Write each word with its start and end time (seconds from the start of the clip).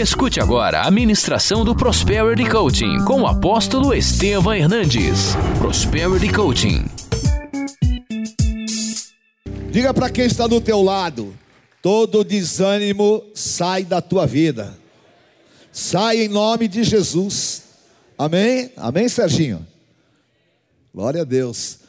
Escute 0.00 0.40
agora 0.40 0.80
a 0.80 0.90
ministração 0.90 1.62
do 1.62 1.76
Prosperity 1.76 2.48
Coaching 2.48 3.04
com 3.04 3.20
o 3.20 3.26
apóstolo 3.26 3.92
Estevam 3.92 4.54
Hernandes. 4.54 5.34
Prosperity 5.58 6.32
Coaching. 6.32 6.86
Diga 9.70 9.92
para 9.92 10.08
quem 10.08 10.24
está 10.24 10.46
do 10.46 10.58
teu 10.58 10.80
lado: 10.80 11.36
todo 11.82 12.24
desânimo 12.24 13.22
sai 13.34 13.84
da 13.84 14.00
tua 14.00 14.26
vida. 14.26 14.74
Sai 15.70 16.22
em 16.22 16.28
nome 16.28 16.66
de 16.66 16.82
Jesus. 16.82 17.64
Amém? 18.16 18.72
Amém, 18.78 19.06
Serginho? 19.06 19.66
Glória 20.94 21.20
a 21.20 21.24
Deus. 21.26 21.80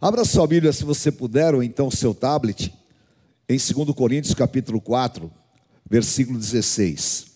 Abra 0.00 0.24
sua 0.24 0.48
Bíblia 0.48 0.72
se 0.72 0.82
você 0.82 1.12
puder, 1.12 1.54
ou 1.54 1.62
então 1.62 1.92
seu 1.92 2.12
tablet, 2.12 2.74
em 3.48 3.56
2 3.56 3.94
Coríntios 3.94 4.34
capítulo 4.34 4.80
4, 4.80 5.30
versículo 5.88 6.40
16. 6.40 7.35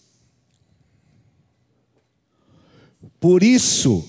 Por 3.20 3.42
isso, 3.42 4.02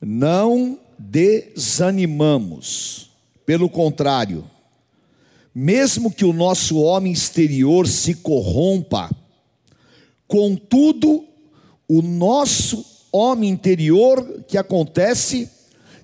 não 0.00 0.78
desanimamos, 0.96 3.10
pelo 3.44 3.68
contrário, 3.68 4.48
mesmo 5.52 6.12
que 6.12 6.24
o 6.24 6.32
nosso 6.32 6.78
homem 6.78 7.12
exterior 7.12 7.88
se 7.88 8.14
corrompa, 8.14 9.10
contudo, 10.28 11.24
o 11.88 12.00
nosso 12.00 12.84
homem 13.10 13.50
interior, 13.50 14.44
que 14.46 14.56
acontece, 14.56 15.50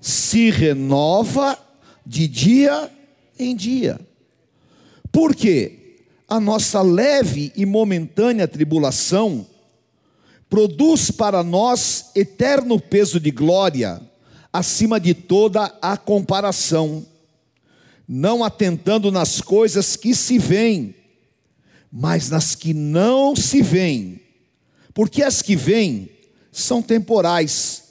se 0.01 0.49
renova 0.49 1.57
de 2.05 2.27
dia 2.27 2.91
em 3.39 3.55
dia. 3.55 3.97
Por 5.11 5.33
quê? 5.33 5.95
A 6.27 6.39
nossa 6.39 6.81
leve 6.81 7.53
e 7.55 7.65
momentânea 7.65 8.47
tribulação 8.47 9.45
produz 10.53 11.09
para 11.09 11.43
nós 11.43 12.11
eterno 12.13 12.79
peso 12.79 13.19
de 13.19 13.31
glória, 13.31 13.99
acima 14.53 14.99
de 14.99 15.15
toda 15.15 15.63
a 15.81 15.97
comparação, 15.97 17.03
não 18.07 18.43
atentando 18.43 19.11
nas 19.11 19.41
coisas 19.41 19.95
que 19.95 20.13
se 20.13 20.37
veem, 20.37 20.93
mas 21.91 22.29
nas 22.29 22.53
que 22.53 22.71
não 22.71 23.35
se 23.35 23.63
veem, 23.63 24.21
porque 24.93 25.23
as 25.23 25.41
que 25.41 25.55
vêm 25.55 26.07
são 26.51 26.83
temporais 26.83 27.85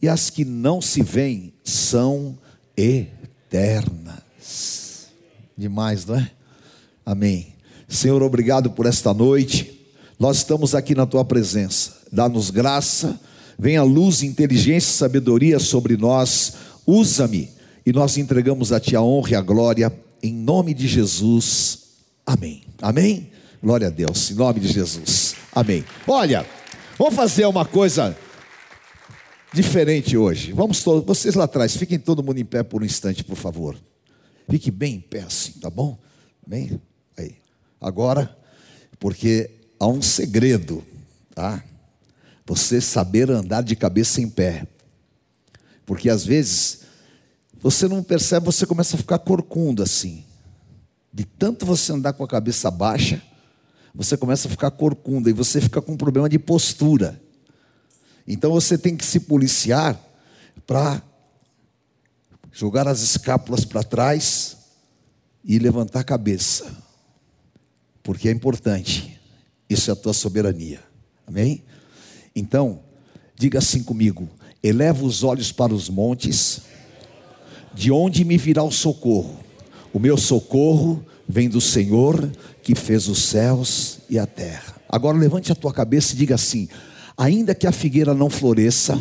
e 0.00 0.08
as 0.08 0.30
que 0.30 0.44
não 0.44 0.80
se 0.80 1.02
veem 1.02 1.52
são 1.64 2.38
eternas. 2.76 4.22
Demais, 5.58 6.06
não 6.06 6.14
é? 6.14 6.30
Amém. 7.04 7.54
Senhor, 7.88 8.22
obrigado 8.22 8.70
por 8.70 8.86
esta 8.86 9.12
noite. 9.12 9.84
Nós 10.16 10.36
estamos 10.36 10.76
aqui 10.76 10.94
na 10.94 11.06
tua 11.06 11.24
presença. 11.24 11.93
Dá-nos 12.14 12.48
graça, 12.48 13.20
venha 13.58 13.82
luz, 13.82 14.22
inteligência 14.22 14.88
e 14.88 14.94
sabedoria 14.94 15.58
sobre 15.58 15.96
nós. 15.96 16.54
Usa-me 16.86 17.50
e 17.84 17.92
nós 17.92 18.16
entregamos 18.16 18.72
a 18.72 18.78
ti 18.78 18.94
a 18.94 19.02
honra 19.02 19.30
e 19.32 19.34
a 19.34 19.40
glória 19.40 19.92
em 20.22 20.32
nome 20.32 20.72
de 20.72 20.86
Jesus. 20.86 21.80
Amém. 22.24 22.62
Amém. 22.80 23.30
Glória 23.60 23.88
a 23.88 23.90
Deus, 23.90 24.30
em 24.30 24.34
nome 24.34 24.60
de 24.60 24.68
Jesus. 24.68 25.34
Amém. 25.52 25.84
Olha, 26.06 26.46
vamos 26.96 27.14
fazer 27.14 27.46
uma 27.46 27.64
coisa 27.64 28.16
diferente 29.52 30.16
hoje. 30.16 30.52
Vamos 30.52 30.84
todos, 30.84 31.04
vocês 31.04 31.34
lá 31.34 31.44
atrás, 31.44 31.76
fiquem 31.76 31.98
todo 31.98 32.22
mundo 32.22 32.38
em 32.38 32.44
pé 32.44 32.62
por 32.62 32.80
um 32.80 32.84
instante, 32.86 33.24
por 33.24 33.36
favor. 33.36 33.76
Fique 34.48 34.70
bem 34.70 34.94
em 34.94 35.00
pé 35.00 35.22
assim, 35.22 35.52
tá 35.52 35.68
bom? 35.68 35.98
Bem, 36.46 36.80
aí. 37.18 37.34
Agora, 37.80 38.36
porque 39.00 39.50
há 39.80 39.88
um 39.88 40.00
segredo, 40.00 40.84
tá? 41.34 41.62
Você 42.46 42.80
saber 42.80 43.30
andar 43.30 43.62
de 43.62 43.74
cabeça 43.74 44.20
em 44.20 44.28
pé. 44.28 44.66
Porque 45.86 46.10
às 46.10 46.24
vezes 46.24 46.80
você 47.54 47.88
não 47.88 48.02
percebe, 48.02 48.44
você 48.44 48.66
começa 48.66 48.96
a 48.96 48.98
ficar 48.98 49.18
corcunda 49.18 49.84
assim. 49.84 50.24
De 51.12 51.24
tanto 51.24 51.64
você 51.64 51.92
andar 51.92 52.12
com 52.12 52.24
a 52.24 52.28
cabeça 52.28 52.70
baixa, 52.70 53.22
você 53.94 54.16
começa 54.16 54.48
a 54.48 54.50
ficar 54.50 54.70
corcunda 54.70 55.30
e 55.30 55.32
você 55.32 55.60
fica 55.60 55.80
com 55.80 55.92
um 55.92 55.96
problema 55.96 56.28
de 56.28 56.38
postura. 56.38 57.20
Então 58.26 58.50
você 58.50 58.76
tem 58.76 58.96
que 58.96 59.04
se 59.04 59.20
policiar 59.20 59.98
para 60.66 61.02
jogar 62.50 62.88
as 62.88 63.00
escápulas 63.00 63.64
para 63.64 63.82
trás 63.82 64.56
e 65.44 65.58
levantar 65.58 66.00
a 66.00 66.04
cabeça, 66.04 66.74
porque 68.02 68.28
é 68.28 68.32
importante, 68.32 69.20
isso 69.68 69.90
é 69.90 69.92
a 69.92 69.96
tua 69.96 70.14
soberania, 70.14 70.80
amém? 71.26 71.62
Então, 72.34 72.80
diga 73.36 73.58
assim 73.58 73.82
comigo: 73.82 74.28
eleva 74.62 75.04
os 75.04 75.22
olhos 75.22 75.52
para 75.52 75.72
os 75.72 75.88
montes, 75.88 76.62
de 77.72 77.92
onde 77.92 78.24
me 78.24 78.36
virá 78.36 78.62
o 78.62 78.72
socorro? 78.72 79.38
O 79.92 79.98
meu 80.00 80.16
socorro 80.16 81.04
vem 81.28 81.48
do 81.48 81.60
Senhor 81.60 82.30
que 82.62 82.74
fez 82.74 83.08
os 83.08 83.22
céus 83.22 84.00
e 84.10 84.18
a 84.18 84.26
terra. 84.26 84.74
Agora 84.88 85.16
levante 85.16 85.52
a 85.52 85.54
tua 85.54 85.72
cabeça 85.72 86.14
e 86.14 86.16
diga 86.16 86.34
assim: 86.34 86.68
ainda 87.16 87.54
que 87.54 87.66
a 87.66 87.72
figueira 87.72 88.14
não 88.14 88.28
floresça, 88.28 89.00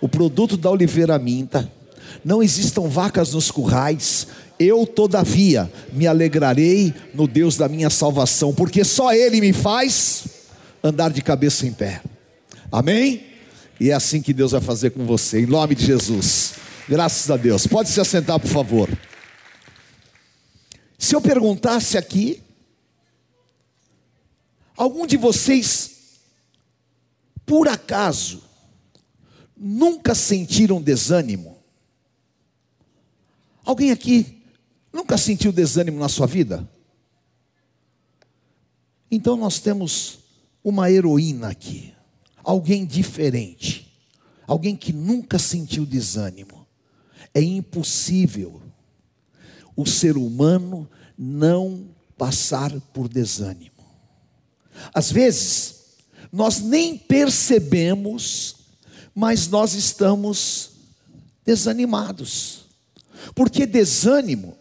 o 0.00 0.08
produto 0.08 0.56
da 0.56 0.70
oliveira 0.70 1.18
minta, 1.18 1.70
não 2.24 2.42
existam 2.42 2.88
vacas 2.88 3.34
nos 3.34 3.52
currais, 3.52 4.26
eu 4.58 4.84
todavia 4.84 5.70
me 5.92 6.06
alegrarei 6.06 6.92
no 7.14 7.28
Deus 7.28 7.56
da 7.56 7.68
minha 7.68 7.88
salvação, 7.88 8.52
porque 8.52 8.82
só 8.82 9.12
Ele 9.12 9.40
me 9.40 9.52
faz 9.52 10.24
andar 10.82 11.10
de 11.10 11.22
cabeça 11.22 11.66
em 11.66 11.72
pé. 11.72 12.02
Amém? 12.70 13.26
E 13.78 13.90
é 13.90 13.94
assim 13.94 14.20
que 14.20 14.32
Deus 14.32 14.52
vai 14.52 14.60
fazer 14.60 14.90
com 14.90 15.06
você, 15.06 15.40
em 15.40 15.46
nome 15.46 15.74
de 15.74 15.86
Jesus. 15.86 16.54
Graças 16.88 17.30
a 17.30 17.36
Deus. 17.36 17.66
Pode 17.66 17.88
se 17.88 18.00
assentar, 18.00 18.38
por 18.38 18.50
favor. 18.50 18.88
Se 20.98 21.14
eu 21.14 21.20
perguntasse 21.20 21.96
aqui, 21.96 22.42
algum 24.76 25.06
de 25.06 25.16
vocês 25.16 26.20
por 27.46 27.66
acaso, 27.66 28.44
nunca 29.56 30.14
sentiram 30.14 30.80
desânimo? 30.80 31.58
Alguém 33.64 33.90
aqui 33.90 34.42
nunca 34.92 35.18
sentiu 35.18 35.50
desânimo 35.50 35.98
na 35.98 36.08
sua 36.08 36.26
vida? 36.26 36.68
Então 39.10 39.36
nós 39.36 39.58
temos 39.58 40.19
uma 40.62 40.90
heroína 40.90 41.48
aqui, 41.48 41.94
alguém 42.42 42.84
diferente, 42.84 43.90
alguém 44.46 44.76
que 44.76 44.92
nunca 44.92 45.38
sentiu 45.38 45.86
desânimo. 45.86 46.66
É 47.32 47.40
impossível 47.40 48.60
o 49.76 49.86
ser 49.86 50.16
humano 50.16 50.88
não 51.16 51.88
passar 52.16 52.72
por 52.92 53.08
desânimo. 53.08 53.70
Às 54.92 55.10
vezes, 55.10 55.76
nós 56.32 56.60
nem 56.60 56.96
percebemos, 56.96 58.56
mas 59.14 59.48
nós 59.48 59.74
estamos 59.74 60.72
desanimados. 61.44 62.66
Porque 63.34 63.66
desânimo 63.66 64.56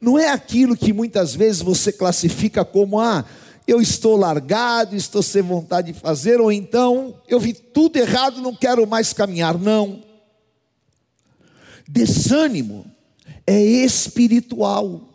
não 0.00 0.18
é 0.18 0.28
aquilo 0.30 0.76
que 0.76 0.92
muitas 0.92 1.34
vezes 1.34 1.62
você 1.62 1.92
classifica 1.92 2.64
como 2.64 3.00
ah, 3.00 3.24
eu 3.66 3.80
estou 3.80 4.16
largado, 4.16 4.96
estou 4.96 5.22
sem 5.22 5.42
vontade 5.42 5.92
de 5.92 5.98
fazer, 5.98 6.40
ou 6.40 6.50
então 6.50 7.14
eu 7.28 7.38
vi 7.38 7.52
tudo 7.52 7.96
errado, 7.96 8.40
não 8.40 8.54
quero 8.54 8.86
mais 8.86 9.12
caminhar. 9.12 9.58
Não. 9.58 10.02
Desânimo 11.88 12.84
é 13.46 13.60
espiritual, 13.60 15.08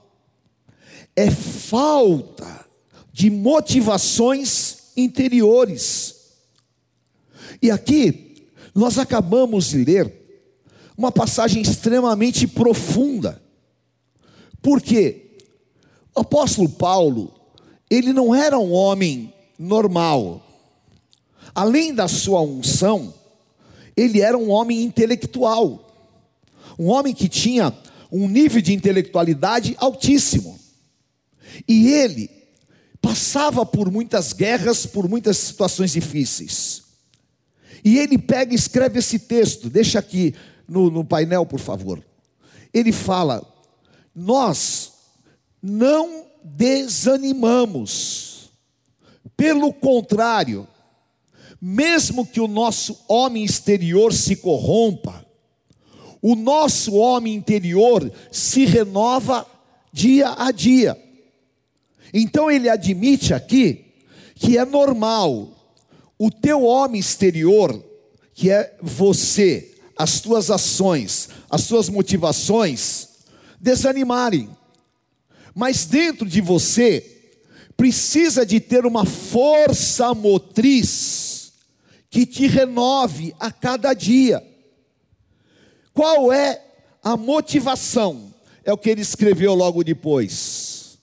é 1.16 1.32
falta 1.32 2.66
de 3.12 3.30
motivações 3.30 4.78
interiores. 4.98 6.16
E 7.62 7.72
aqui, 7.72 8.50
nós 8.74 8.98
acabamos 8.98 9.70
de 9.70 9.84
ler 9.86 10.26
uma 10.98 11.12
passagem 11.12 11.62
extremamente 11.62 12.48
profunda. 12.48 13.42
Porque 14.62 15.38
o 16.16 16.22
apóstolo 16.22 16.70
Paulo, 16.70 17.35
ele 17.90 18.12
não 18.12 18.34
era 18.34 18.58
um 18.58 18.72
homem 18.72 19.34
normal. 19.58 20.42
Além 21.54 21.94
da 21.94 22.08
sua 22.08 22.42
unção, 22.42 23.14
ele 23.96 24.22
era 24.22 24.38
um 24.38 24.50
homem 24.50 24.84
intelectual. 24.84 25.82
Um 26.78 26.88
homem 26.88 27.14
que 27.14 27.30
tinha 27.30 27.74
um 28.12 28.28
nível 28.28 28.62
de 28.62 28.74
intelectualidade 28.74 29.76
altíssimo. 29.80 30.60
E 31.68 31.90
ele 31.90 32.30
passava 33.02 33.66
por 33.66 33.92
muitas 33.92 34.34
guerras, 34.34 34.86
por 34.86 35.08
muitas 35.08 35.38
situações 35.38 35.92
difíceis. 35.92 36.84
E 37.84 38.00
ele 38.00 38.18
pega 38.18 38.52
e 38.52 38.56
escreve 38.56 39.00
esse 39.00 39.20
texto, 39.20 39.70
deixa 39.70 40.00
aqui 40.00 40.34
no, 40.68 40.90
no 40.90 41.06
painel, 41.06 41.46
por 41.46 41.60
favor. 41.60 42.04
Ele 42.74 42.92
fala: 42.92 43.46
Nós 44.14 44.94
não 45.62 46.25
desanimamos, 46.46 48.34
Pelo 49.36 49.74
contrário, 49.74 50.66
mesmo 51.60 52.26
que 52.26 52.40
o 52.40 52.48
nosso 52.48 53.04
homem 53.08 53.44
exterior 53.44 54.14
se 54.14 54.38
corrompa, 54.38 55.26
o 56.22 56.36
nosso 56.36 56.94
homem 56.94 57.36
interior 57.36 58.10
se 58.32 58.66
renova 58.66 59.46
dia 59.92 60.34
a 60.38 60.52
dia. 60.52 60.98
Então 62.14 62.50
ele 62.50 62.70
admite 62.70 63.34
aqui 63.34 63.94
que 64.36 64.58
é 64.58 64.64
normal 64.64 65.50
o 66.18 66.32
teu 66.32 66.64
homem 66.64 67.00
exterior, 67.00 67.84
que 68.34 68.50
é 68.50 68.78
você, 68.82 69.76
as 69.98 70.22
tuas 70.22 70.50
ações, 70.50 71.30
as 71.50 71.68
tuas 71.68 71.90
motivações, 71.90 73.10
desanimarem. 73.60 74.50
Mas 75.56 75.86
dentro 75.86 76.28
de 76.28 76.42
você 76.42 77.32
precisa 77.78 78.46
de 78.46 78.60
ter 78.60 78.86
uma 78.86 79.06
força 79.06 80.14
motriz 80.14 81.54
que 82.10 82.26
te 82.26 82.46
renove 82.46 83.34
a 83.40 83.52
cada 83.52 83.94
dia. 83.94 84.46
Qual 85.94 86.32
é 86.32 86.62
a 87.02 87.16
motivação? 87.16 88.34
É 88.66 88.74
o 88.74 88.78
que 88.78 88.90
ele 88.90 89.02
escreveu 89.02 89.54
logo 89.54 89.84
depois. 89.84 90.98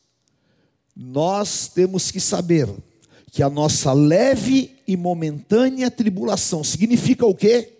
Nós 0.94 1.68
temos 1.68 2.10
que 2.10 2.20
saber 2.20 2.68
que 3.30 3.42
a 3.42 3.48
nossa 3.48 3.94
leve 3.94 4.76
e 4.86 4.94
momentânea 4.94 5.90
tribulação 5.90 6.62
significa 6.62 7.24
o 7.24 7.34
quê? 7.34 7.72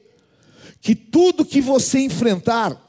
Que 0.81 0.95
tudo 0.95 1.45
que 1.45 1.61
você 1.61 2.01
enfrentar 2.01 2.81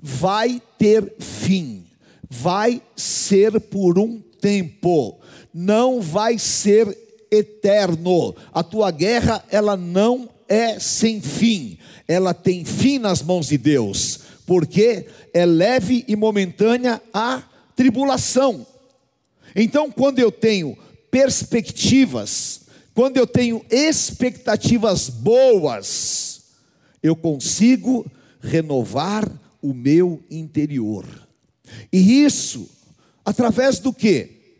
vai 0.00 0.62
ter 0.78 1.16
fim, 1.18 1.87
vai 2.28 2.82
ser 2.96 3.60
por 3.60 3.98
um 3.98 4.20
tempo, 4.40 5.18
não 5.52 6.00
vai 6.00 6.38
ser 6.38 6.96
eterno. 7.30 8.34
A 8.52 8.62
tua 8.62 8.90
guerra, 8.90 9.44
ela 9.50 9.76
não 9.76 10.28
é 10.48 10.78
sem 10.78 11.20
fim, 11.20 11.78
ela 12.06 12.32
tem 12.32 12.64
fim 12.64 12.98
nas 12.98 13.22
mãos 13.22 13.48
de 13.48 13.58
Deus, 13.58 14.20
porque 14.46 15.06
é 15.32 15.44
leve 15.44 16.04
e 16.08 16.16
momentânea 16.16 17.00
a 17.12 17.42
tribulação. 17.76 18.66
Então, 19.54 19.90
quando 19.90 20.18
eu 20.18 20.30
tenho 20.30 20.76
perspectivas, 21.10 22.62
quando 22.94 23.16
eu 23.16 23.26
tenho 23.26 23.64
expectativas 23.70 25.08
boas, 25.08 26.42
eu 27.02 27.14
consigo 27.14 28.10
renovar 28.40 29.28
o 29.62 29.72
meu 29.72 30.22
interior. 30.30 31.27
E 31.92 32.22
isso 32.24 32.68
através 33.24 33.78
do 33.78 33.92
que? 33.92 34.58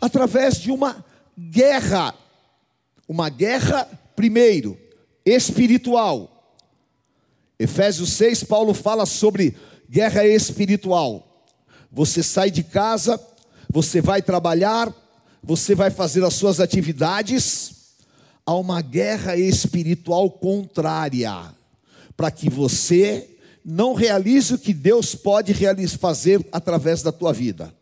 Através 0.00 0.56
de 0.58 0.70
uma 0.70 1.04
guerra. 1.38 2.14
Uma 3.08 3.28
guerra, 3.28 3.84
primeiro, 4.14 4.78
espiritual. 5.24 6.30
Efésios 7.58 8.12
6, 8.12 8.44
Paulo 8.44 8.72
fala 8.72 9.04
sobre 9.04 9.56
guerra 9.88 10.26
espiritual. 10.26 11.46
Você 11.90 12.22
sai 12.22 12.50
de 12.50 12.62
casa, 12.62 13.20
você 13.68 14.00
vai 14.00 14.22
trabalhar, 14.22 14.92
você 15.42 15.74
vai 15.74 15.90
fazer 15.90 16.24
as 16.24 16.34
suas 16.34 16.60
atividades, 16.60 17.96
há 18.46 18.54
uma 18.54 18.80
guerra 18.80 19.36
espiritual 19.36 20.30
contrária, 20.30 21.52
para 22.16 22.30
que 22.30 22.48
você 22.48 23.33
não 23.64 23.94
realize 23.94 24.52
o 24.52 24.58
que 24.58 24.74
Deus 24.74 25.14
pode 25.14 25.54
fazer 25.98 26.46
através 26.52 27.02
da 27.02 27.10
tua 27.10 27.32
vida. 27.32 27.74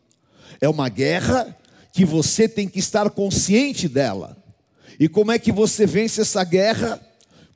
É 0.61 0.69
uma 0.69 0.87
guerra 0.87 1.57
que 1.91 2.05
você 2.05 2.47
tem 2.47 2.67
que 2.67 2.79
estar 2.79 3.09
consciente 3.09 3.87
dela. 3.87 4.37
E 4.99 5.09
como 5.09 5.31
é 5.31 5.39
que 5.39 5.51
você 5.51 5.85
vence 5.85 6.21
essa 6.21 6.43
guerra? 6.43 7.01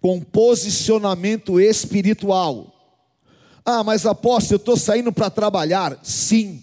Com 0.01 0.19
posicionamento 0.19 1.59
espiritual. 1.59 2.73
Ah, 3.65 3.83
mas 3.83 4.05
apóstolo, 4.05 4.55
eu 4.55 4.57
estou 4.57 4.77
saindo 4.77 5.11
para 5.11 5.29
trabalhar. 5.29 5.99
Sim. 6.03 6.61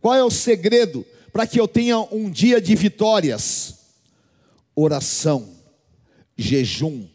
Qual 0.00 0.14
é 0.14 0.24
o 0.24 0.30
segredo? 0.30 1.04
para 1.32 1.46
que 1.46 1.60
eu 1.60 1.68
tenha 1.68 1.98
um 2.12 2.30
dia 2.30 2.60
de 2.60 2.74
vitórias? 2.74 3.74
Oração, 4.74 5.48
jejum, 6.36 7.06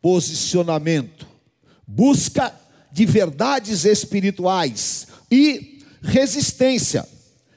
posicionamento, 0.00 1.26
busca 1.86 2.54
de 2.94 3.04
verdades 3.04 3.84
espirituais 3.84 5.08
e 5.28 5.80
resistência. 6.00 7.04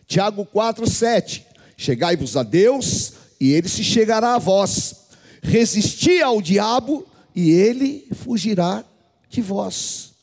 Tiago 0.07 0.43
4:7. 0.43 1.43
Chegai-vos 1.77 2.35
a 2.35 2.41
Deus 2.41 3.13
e 3.39 3.53
ele 3.53 3.69
se 3.69 3.83
chegará 3.83 4.33
a 4.33 4.39
vós. 4.39 4.95
Resisti 5.43 6.23
ao 6.23 6.41
diabo 6.41 7.05
e 7.35 7.51
ele 7.51 8.07
fugirá 8.15 8.83
de 9.29 9.39
vós. 9.39 10.13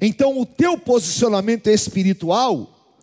Então 0.00 0.40
o 0.40 0.46
teu 0.46 0.78
posicionamento 0.78 1.66
espiritual 1.66 2.96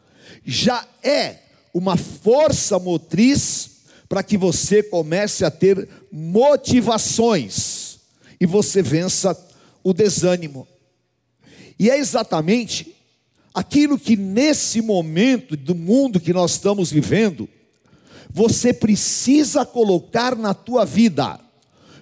já 0.43 0.83
é 1.03 1.35
uma 1.71 1.95
força 1.95 2.79
motriz 2.79 3.69
para 4.09 4.23
que 4.23 4.39
você 4.39 4.81
comece 4.81 5.45
a 5.45 5.51
ter 5.51 5.87
motivações 6.11 7.99
e 8.41 8.47
você 8.47 8.81
vença 8.81 9.37
o 9.83 9.93
desânimo. 9.93 10.67
E 11.79 11.89
é 11.89 11.97
exatamente 11.97 12.95
aquilo 13.53 13.99
que 13.99 14.15
nesse 14.15 14.81
momento 14.81 15.55
do 15.55 15.75
mundo 15.75 16.19
que 16.19 16.33
nós 16.33 16.51
estamos 16.51 16.91
vivendo, 16.91 17.47
você 18.29 18.73
precisa 18.73 19.65
colocar 19.65 20.35
na 20.35 20.53
tua 20.53 20.85
vida 20.85 21.39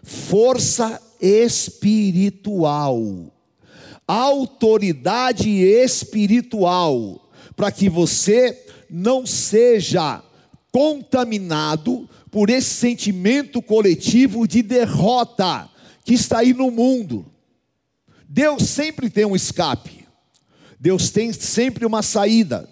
força 0.04 1.02
espiritual, 1.20 3.00
autoridade 4.08 5.50
espiritual, 5.50 7.30
para 7.56 7.72
que 7.72 7.90
você 7.90 8.66
não 8.90 9.26
seja 9.26 10.24
contaminado 10.72 12.10
por 12.32 12.50
esse 12.50 12.70
sentimento 12.70 13.62
coletivo 13.62 14.48
de 14.48 14.62
derrota 14.64 15.70
que 16.04 16.14
está 16.14 16.40
aí 16.40 16.54
no 16.54 16.72
mundo. 16.72 17.31
Deus 18.34 18.70
sempre 18.70 19.10
tem 19.10 19.26
um 19.26 19.36
escape, 19.36 20.08
Deus 20.80 21.10
tem 21.10 21.34
sempre 21.34 21.86
uma 21.86 22.02
saída. 22.02 22.66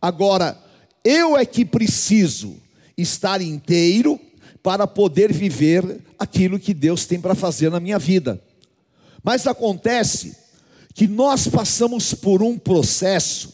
Agora, 0.00 0.56
eu 1.02 1.36
é 1.36 1.44
que 1.44 1.64
preciso 1.64 2.54
estar 2.96 3.42
inteiro 3.42 4.20
para 4.62 4.86
poder 4.86 5.32
viver 5.32 6.00
aquilo 6.16 6.56
que 6.56 6.72
Deus 6.72 7.04
tem 7.04 7.20
para 7.20 7.34
fazer 7.34 7.68
na 7.68 7.80
minha 7.80 7.98
vida. 7.98 8.40
Mas 9.24 9.44
acontece 9.48 10.36
que 10.94 11.08
nós 11.08 11.48
passamos 11.48 12.14
por 12.14 12.40
um 12.40 12.56
processo, 12.56 13.52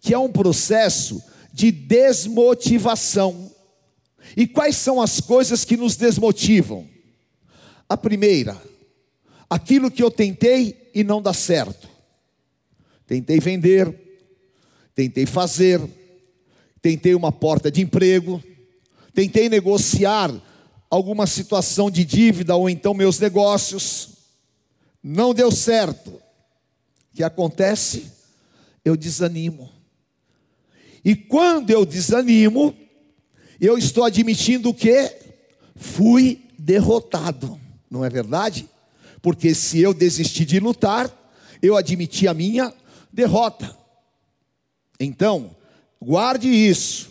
que 0.00 0.12
é 0.12 0.18
um 0.18 0.32
processo 0.32 1.22
de 1.52 1.70
desmotivação. 1.70 3.52
E 4.36 4.48
quais 4.48 4.74
são 4.78 5.00
as 5.00 5.20
coisas 5.20 5.64
que 5.64 5.76
nos 5.76 5.94
desmotivam? 5.94 6.88
A 7.88 7.96
primeira, 7.96 8.60
aquilo 9.52 9.90
que 9.90 10.02
eu 10.02 10.10
tentei 10.10 10.90
e 10.94 11.04
não 11.04 11.20
dá 11.20 11.34
certo. 11.34 11.86
Tentei 13.06 13.38
vender, 13.38 13.94
tentei 14.94 15.26
fazer, 15.26 15.78
tentei 16.80 17.14
uma 17.14 17.30
porta 17.30 17.70
de 17.70 17.82
emprego, 17.82 18.42
tentei 19.12 19.50
negociar 19.50 20.32
alguma 20.88 21.26
situação 21.26 21.90
de 21.90 22.02
dívida 22.02 22.56
ou 22.56 22.70
então 22.70 22.94
meus 22.94 23.20
negócios, 23.20 24.08
não 25.02 25.34
deu 25.34 25.50
certo. 25.50 26.08
O 26.08 26.20
que 27.16 27.22
acontece? 27.22 28.10
Eu 28.82 28.96
desanimo. 28.96 29.70
E 31.04 31.14
quando 31.14 31.68
eu 31.68 31.84
desanimo, 31.84 32.74
eu 33.60 33.76
estou 33.76 34.04
admitindo 34.04 34.72
que 34.72 35.14
fui 35.76 36.42
derrotado, 36.58 37.60
não 37.90 38.02
é 38.02 38.08
verdade? 38.08 38.71
Porque 39.22 39.54
se 39.54 39.80
eu 39.80 39.94
desistir 39.94 40.44
de 40.44 40.58
lutar, 40.58 41.10
eu 41.62 41.76
admiti 41.76 42.26
a 42.26 42.34
minha 42.34 42.74
derrota. 43.12 43.74
Então, 44.98 45.54
guarde 46.00 46.48
isso. 46.48 47.10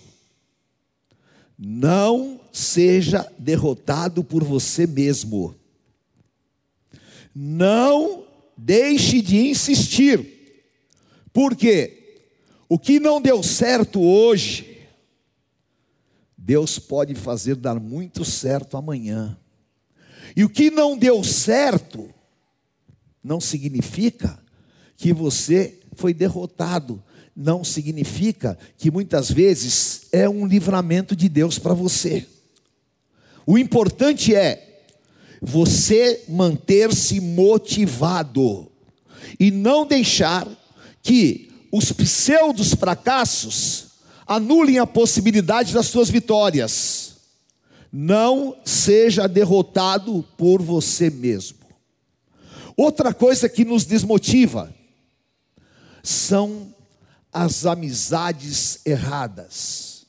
Não 1.57 2.41
seja 2.51 3.31
derrotado 3.39 4.23
por 4.23 4.43
você 4.43 4.85
mesmo. 4.85 5.55
Não 7.33 8.25
deixe 8.57 9.21
de 9.21 9.37
insistir. 9.47 10.65
Por 11.31 11.55
quê? 11.55 12.19
O 12.67 12.77
que 12.77 12.99
não 12.99 13.21
deu 13.21 13.41
certo 13.41 14.01
hoje, 14.01 14.87
Deus 16.37 16.77
pode 16.79 17.15
fazer 17.15 17.55
dar 17.55 17.79
muito 17.79 18.25
certo 18.25 18.75
amanhã. 18.75 19.37
E 20.35 20.43
o 20.43 20.49
que 20.49 20.69
não 20.69 20.97
deu 20.97 21.23
certo, 21.23 22.09
não 23.23 23.39
significa 23.39 24.39
que 24.97 25.13
você 25.13 25.79
foi 25.93 26.13
derrotado, 26.13 27.03
não 27.35 27.63
significa 27.63 28.57
que 28.77 28.91
muitas 28.91 29.31
vezes 29.31 30.03
é 30.11 30.27
um 30.27 30.45
livramento 30.45 31.15
de 31.15 31.29
Deus 31.29 31.57
para 31.57 31.73
você. 31.73 32.25
O 33.45 33.57
importante 33.57 34.35
é 34.35 34.83
você 35.41 36.23
manter-se 36.27 37.19
motivado 37.19 38.71
e 39.39 39.49
não 39.49 39.85
deixar 39.85 40.47
que 41.01 41.49
os 41.71 41.91
pseudos 41.91 42.73
fracassos 42.73 43.87
anulem 44.27 44.77
a 44.77 44.85
possibilidade 44.85 45.73
das 45.73 45.87
suas 45.87 46.09
vitórias. 46.09 47.00
Não 47.91 48.55
seja 48.63 49.27
derrotado 49.27 50.23
por 50.37 50.61
você 50.61 51.09
mesmo. 51.09 51.59
Outra 52.77 53.13
coisa 53.13 53.49
que 53.49 53.65
nos 53.65 53.85
desmotiva 53.85 54.73
são 56.01 56.73
as 57.31 57.65
amizades 57.65 58.79
erradas, 58.85 60.05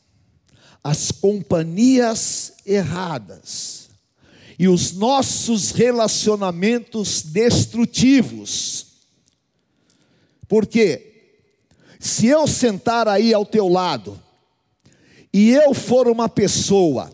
as 0.83 1.11
companhias 1.11 2.55
erradas 2.65 3.89
e 4.59 4.69
os 4.69 4.93
nossos 4.93 5.71
relacionamentos 5.71 7.23
destrutivos. 7.23 8.87
Porque 10.49 11.13
se 11.99 12.27
eu 12.27 12.47
sentar 12.47 13.09
aí 13.09 13.33
ao 13.33 13.47
teu 13.47 13.69
lado 13.69 14.21
e 15.33 15.51
eu 15.51 15.73
for 15.73 16.09
uma 16.09 16.29
pessoa 16.29 17.11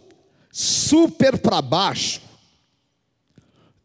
super 0.59 1.39
para 1.39 1.63
baixo, 1.63 2.21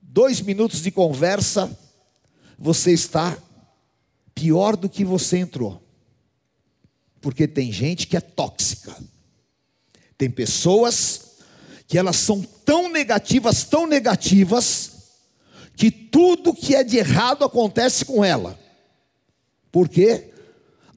dois 0.02 0.42
minutos 0.42 0.82
de 0.82 0.90
conversa, 0.90 1.70
você 2.58 2.92
está 2.92 3.38
pior 4.34 4.76
do 4.76 4.90
que 4.90 5.06
você 5.06 5.38
entrou. 5.38 5.80
Porque 7.22 7.48
tem 7.48 7.72
gente 7.72 8.08
que 8.08 8.18
é 8.18 8.20
tóxica. 8.20 8.98
Tem 10.18 10.32
pessoas 10.32 11.36
que 11.88 11.96
elas 11.96 12.16
são 12.16 12.42
tão 12.42 12.92
negativas, 12.92 13.64
tão 13.66 13.86
negativas, 13.86 14.94
que 15.76 15.92
tudo 15.92 16.56
que 16.56 16.74
é 16.74 16.84
de 16.84 16.98
errado 16.98 17.46
acontece 17.46 18.04
com 18.04 18.26
ela. 18.26 18.60
Por 19.72 19.88
quê? 19.88 20.32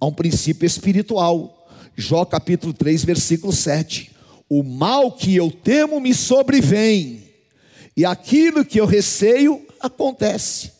Há 0.00 0.06
um 0.06 0.12
princípio 0.14 0.64
espiritual. 0.64 1.68
Jó 1.94 2.24
capítulo 2.24 2.72
3, 2.72 3.04
versículo 3.04 3.52
7. 3.52 4.15
O 4.48 4.62
mal 4.62 5.12
que 5.12 5.34
eu 5.34 5.50
temo 5.50 6.00
me 6.00 6.14
sobrevém, 6.14 7.24
e 7.96 8.04
aquilo 8.04 8.64
que 8.64 8.80
eu 8.80 8.86
receio 8.86 9.66
acontece. 9.80 10.72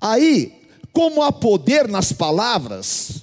Aí, 0.00 0.52
como 0.92 1.22
há 1.22 1.30
poder 1.30 1.88
nas 1.88 2.12
palavras, 2.12 3.22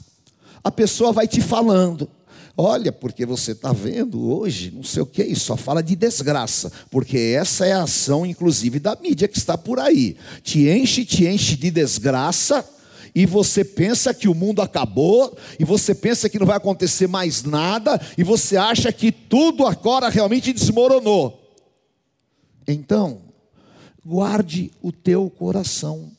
a 0.64 0.72
pessoa 0.72 1.12
vai 1.12 1.28
te 1.28 1.42
falando. 1.42 2.10
Olha, 2.58 2.92
porque 2.92 3.26
você 3.26 3.52
está 3.52 3.72
vendo 3.72 4.30
hoje, 4.30 4.72
não 4.76 4.84
sei 4.84 5.02
o 5.02 5.06
que, 5.06 5.34
só 5.36 5.56
fala 5.56 5.82
de 5.82 5.96
desgraça, 5.96 6.70
porque 6.92 7.18
essa 7.18 7.66
é 7.66 7.72
a 7.72 7.84
ação, 7.84 8.26
inclusive, 8.26 8.80
da 8.80 8.98
mídia 8.98 9.30
que 9.30 9.38
está 9.38 9.58
por 9.58 9.80
aí. 9.80 10.18
Te 10.44 10.68
enche, 10.68 11.06
te 11.06 11.26
enche 11.26 11.56
de 11.56 11.72
desgraça, 11.72 12.68
e 13.14 13.26
você 13.26 13.64
pensa 13.64 14.14
que 14.14 14.28
o 14.28 14.36
mundo 14.36 14.62
acabou, 14.62 15.38
e 15.60 15.66
você 15.66 15.94
pensa 15.96 16.30
que 16.30 16.40
não 16.40 16.46
vai 16.46 16.58
acontecer 16.58 17.08
mais 17.08 17.44
nada, 17.44 18.00
e 18.18 18.24
você 18.24 18.58
acha 18.58 18.92
que 18.92 19.12
tudo 19.12 19.66
agora 19.66 20.10
realmente 20.10 20.54
desmoronou. 20.54 21.56
Então, 22.68 23.22
guarde 24.06 24.72
o 24.82 24.92
teu 24.92 25.30
coração 25.30 26.12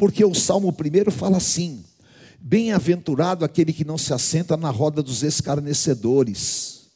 porque 0.00 0.24
o 0.24 0.34
Salmo 0.34 0.72
primeiro 0.72 1.12
fala 1.12 1.36
assim: 1.36 1.84
Bem-aventurado 2.40 3.44
aquele 3.44 3.70
que 3.70 3.84
não 3.84 3.98
se 3.98 4.14
assenta 4.14 4.56
na 4.56 4.70
roda 4.70 5.02
dos 5.02 5.22
escarnecedores, 5.22 6.86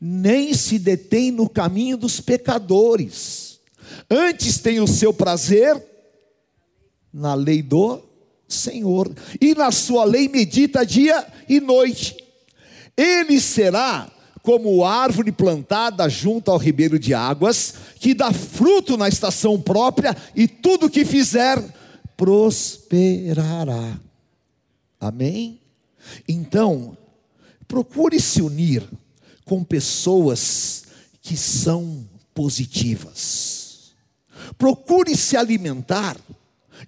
nem 0.00 0.54
se 0.54 0.78
detém 0.78 1.32
no 1.32 1.48
caminho 1.48 1.96
dos 1.96 2.20
pecadores, 2.20 3.58
antes 4.08 4.60
tem 4.60 4.78
o 4.78 4.86
seu 4.86 5.12
prazer 5.12 5.84
na 7.12 7.34
lei 7.34 7.64
do 7.64 8.00
Senhor, 8.48 9.12
e 9.40 9.54
na 9.54 9.70
sua 9.72 10.04
lei 10.04 10.28
medita 10.28 10.86
dia 10.86 11.26
e 11.48 11.60
noite. 11.60 12.16
Ele 12.96 13.40
será 13.40 14.10
como 14.42 14.84
árvore 14.84 15.32
plantada 15.32 16.08
junto 16.08 16.50
ao 16.52 16.56
ribeiro 16.56 16.98
de 16.98 17.12
águas, 17.12 17.74
que 17.98 18.14
dá 18.14 18.32
fruto 18.32 18.96
na 18.96 19.08
estação 19.08 19.60
própria, 19.60 20.16
e 20.36 20.46
tudo 20.46 20.88
que 20.88 21.04
fizer 21.04 21.60
prosperará. 22.16 23.98
Amém? 25.00 25.60
Então, 26.28 26.96
procure 27.66 28.20
se 28.20 28.40
unir 28.40 28.88
com 29.44 29.64
pessoas 29.64 30.84
que 31.20 31.36
são 31.36 32.06
positivas. 32.32 33.94
Procure 34.56 35.16
se 35.16 35.36
alimentar 35.36 36.16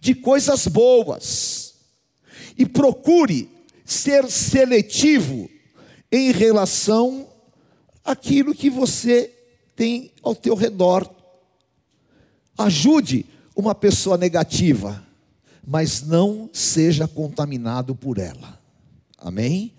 de 0.00 0.14
coisas 0.14 0.66
boas. 0.66 1.74
E 2.56 2.66
procure 2.66 3.48
ser 3.84 4.30
seletivo 4.30 5.48
em 6.10 6.32
relação 6.32 7.28
àquilo 8.04 8.54
que 8.54 8.68
você 8.68 9.32
tem 9.76 10.10
ao 10.22 10.34
teu 10.34 10.54
redor. 10.54 11.08
Ajude 12.56 13.26
uma 13.54 13.74
pessoa 13.74 14.16
negativa 14.16 15.08
mas 15.70 16.00
não 16.00 16.48
seja 16.50 17.06
contaminado 17.06 17.94
por 17.94 18.16
ela. 18.16 18.58
Amém? 19.18 19.74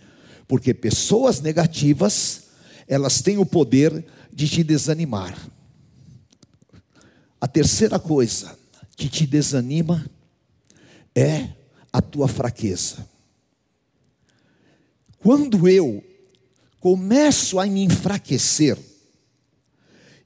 Porque 0.47 0.71
pessoas 0.71 1.41
negativas, 1.41 2.43
elas 2.87 3.23
têm 3.23 3.39
o 3.39 3.45
poder 3.45 4.05
de 4.31 4.47
te 4.47 4.63
desanimar. 4.63 5.35
A 7.41 7.47
terceira 7.47 7.97
coisa 7.97 8.55
que 8.99 9.07
te 9.07 9.25
desanima 9.25 10.05
é 11.15 11.47
a 11.91 12.01
tua 12.01 12.27
fraqueza. 12.27 13.07
Quando 15.19 15.69
eu 15.69 16.03
começo 16.81 17.61
a 17.61 17.65
me 17.65 17.81
enfraquecer, 17.81 18.77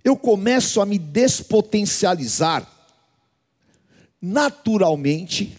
eu 0.04 0.18
começo 0.18 0.82
a 0.82 0.88
me 0.88 0.98
despotencializar, 0.98 2.68
naturalmente 4.20 5.56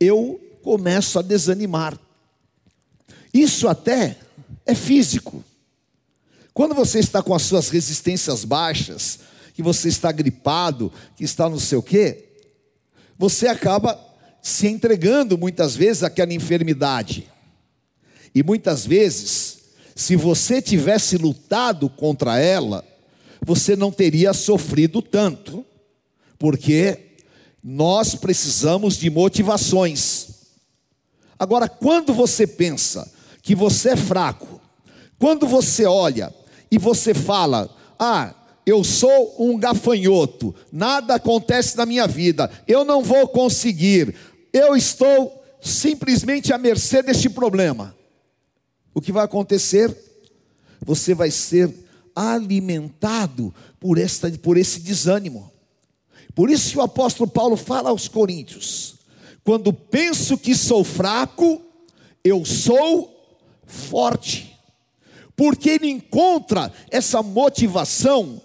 eu 0.00 0.40
começo 0.62 1.18
a 1.18 1.22
desanimar. 1.22 1.98
Isso 3.34 3.68
até 3.68 4.18
é 4.64 4.74
físico. 4.74 5.44
Quando 6.54 6.74
você 6.74 7.00
está 7.00 7.22
com 7.22 7.34
as 7.34 7.42
suas 7.42 7.68
resistências 7.68 8.46
baixas, 8.46 9.18
que 9.54 9.62
você 9.62 9.88
está 9.88 10.10
gripado, 10.10 10.92
que 11.16 11.24
está 11.24 11.48
não 11.48 11.60
sei 11.60 11.78
o 11.78 11.82
quê, 11.82 12.24
você 13.16 13.46
acaba 13.46 13.98
se 14.42 14.66
entregando 14.66 15.38
muitas 15.38 15.76
vezes 15.76 16.02
àquela 16.02 16.34
enfermidade. 16.34 17.30
E 18.34 18.42
muitas 18.42 18.84
vezes, 18.84 19.60
se 19.94 20.16
você 20.16 20.60
tivesse 20.60 21.16
lutado 21.16 21.88
contra 21.88 22.38
ela, 22.38 22.84
você 23.40 23.76
não 23.76 23.92
teria 23.92 24.32
sofrido 24.32 25.00
tanto, 25.00 25.64
porque 26.36 27.14
nós 27.62 28.16
precisamos 28.16 28.96
de 28.96 29.08
motivações. 29.08 30.30
Agora, 31.38 31.68
quando 31.68 32.12
você 32.12 32.44
pensa 32.44 33.10
que 33.40 33.54
você 33.54 33.90
é 33.90 33.96
fraco, 33.96 34.60
quando 35.16 35.46
você 35.46 35.86
olha 35.86 36.34
e 36.70 36.76
você 36.76 37.14
fala: 37.14 37.70
"Ah, 37.98 38.34
eu 38.66 38.82
sou 38.82 39.34
um 39.38 39.58
gafanhoto, 39.58 40.54
nada 40.72 41.14
acontece 41.14 41.76
na 41.76 41.84
minha 41.84 42.06
vida, 42.06 42.50
eu 42.66 42.84
não 42.84 43.02
vou 43.02 43.28
conseguir, 43.28 44.14
eu 44.52 44.74
estou 44.76 45.42
simplesmente 45.60 46.52
à 46.52 46.58
mercê 46.58 47.02
deste 47.02 47.28
problema". 47.28 47.94
O 48.94 49.00
que 49.00 49.10
vai 49.10 49.24
acontecer? 49.24 49.94
Você 50.80 51.14
vai 51.14 51.30
ser 51.30 51.72
alimentado 52.14 53.52
por, 53.80 53.98
esta, 53.98 54.30
por 54.30 54.56
esse 54.56 54.80
desânimo. 54.80 55.50
Por 56.34 56.50
isso 56.50 56.72
que 56.72 56.78
o 56.78 56.82
apóstolo 56.82 57.28
Paulo 57.28 57.56
fala 57.56 57.90
aos 57.90 58.08
Coríntios: 58.08 58.96
quando 59.42 59.72
penso 59.72 60.38
que 60.38 60.54
sou 60.54 60.84
fraco, 60.84 61.60
eu 62.22 62.44
sou 62.44 63.10
forte. 63.66 64.52
Porque 65.36 65.70
ele 65.70 65.88
encontra 65.88 66.72
essa 66.90 67.22
motivação 67.22 68.40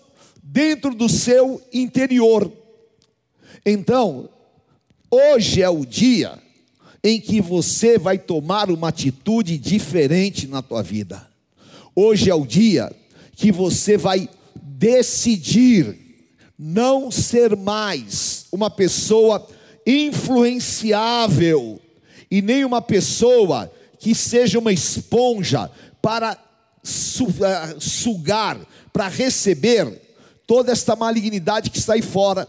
dentro 0.52 0.96
do 0.96 1.08
seu 1.08 1.62
interior. 1.72 2.52
Então, 3.64 4.28
hoje 5.12 5.62
é 5.62 5.70
o 5.70 5.86
dia 5.86 6.40
em 7.04 7.22
que 7.22 7.40
você 7.40 8.00
vai 8.00 8.18
tomar 8.18 8.72
uma 8.72 8.90
atitude 8.90 9.58
diferente 9.58 10.48
na 10.48 10.62
tua 10.62 10.82
vida. 10.82 11.28
Hoje 11.96 12.30
é 12.32 12.36
o 12.36 12.46
dia 12.46 12.92
que 13.36 13.52
você 13.52 13.96
vai 13.96 14.28
decidir 14.56 15.98
não 16.58 17.12
ser 17.12 17.56
mais 17.56 18.48
uma 18.52 18.72
pessoa 18.72 19.48
influenciável 19.86 21.80
e 22.30 22.42
nem 22.42 22.66
uma 22.66 22.82
pessoa 22.82 23.72
que 24.00 24.16
seja 24.16 24.58
uma 24.58 24.74
esponja 24.74 25.70
para 26.02 26.32
eh, 26.32 27.76
sugar, 27.80 28.60
para 28.92 29.08
receber 29.08 30.09
toda 30.50 30.72
esta 30.72 30.96
malignidade 30.96 31.70
que 31.70 31.78
está 31.78 31.94
aí 31.94 32.02
fora. 32.02 32.48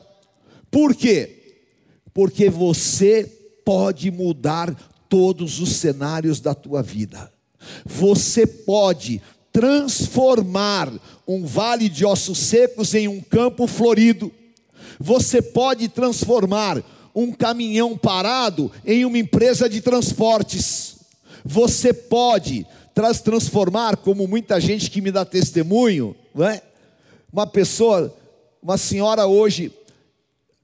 Por 0.71 0.95
quê? 0.95 1.59
Porque 2.15 2.49
você 2.49 3.25
pode 3.63 4.11
mudar 4.11 4.75
todos 5.07 5.61
os 5.61 5.73
cenários 5.77 6.41
da 6.41 6.55
tua 6.55 6.83
vida. 6.83 7.31
Você 7.85 8.47
pode 8.47 9.21
transformar 9.53 10.91
um 11.29 11.45
vale 11.45 11.91
de 11.91 12.07
ossos 12.07 12.39
secos 12.39 12.95
em 12.95 13.07
um 13.07 13.21
campo 13.21 13.67
florido. 13.67 14.33
Você 14.99 15.43
pode 15.43 15.87
transformar 15.91 16.83
um 17.15 17.31
caminhão 17.31 17.99
parado 17.99 18.73
em 18.83 19.05
uma 19.05 19.19
empresa 19.19 19.69
de 19.69 19.83
transportes. 19.83 20.97
Você 21.45 21.93
pode 21.93 22.67
transformar, 22.95 23.99
como 23.99 24.27
muita 24.27 24.59
gente 24.59 24.91
que 24.91 25.03
me 25.03 25.13
dá 25.13 25.23
testemunho, 25.27 26.17
não 26.35 26.47
é? 26.49 26.63
Uma 27.33 27.47
pessoa, 27.47 28.17
uma 28.63 28.77
senhora 28.77 29.27
hoje, 29.27 29.73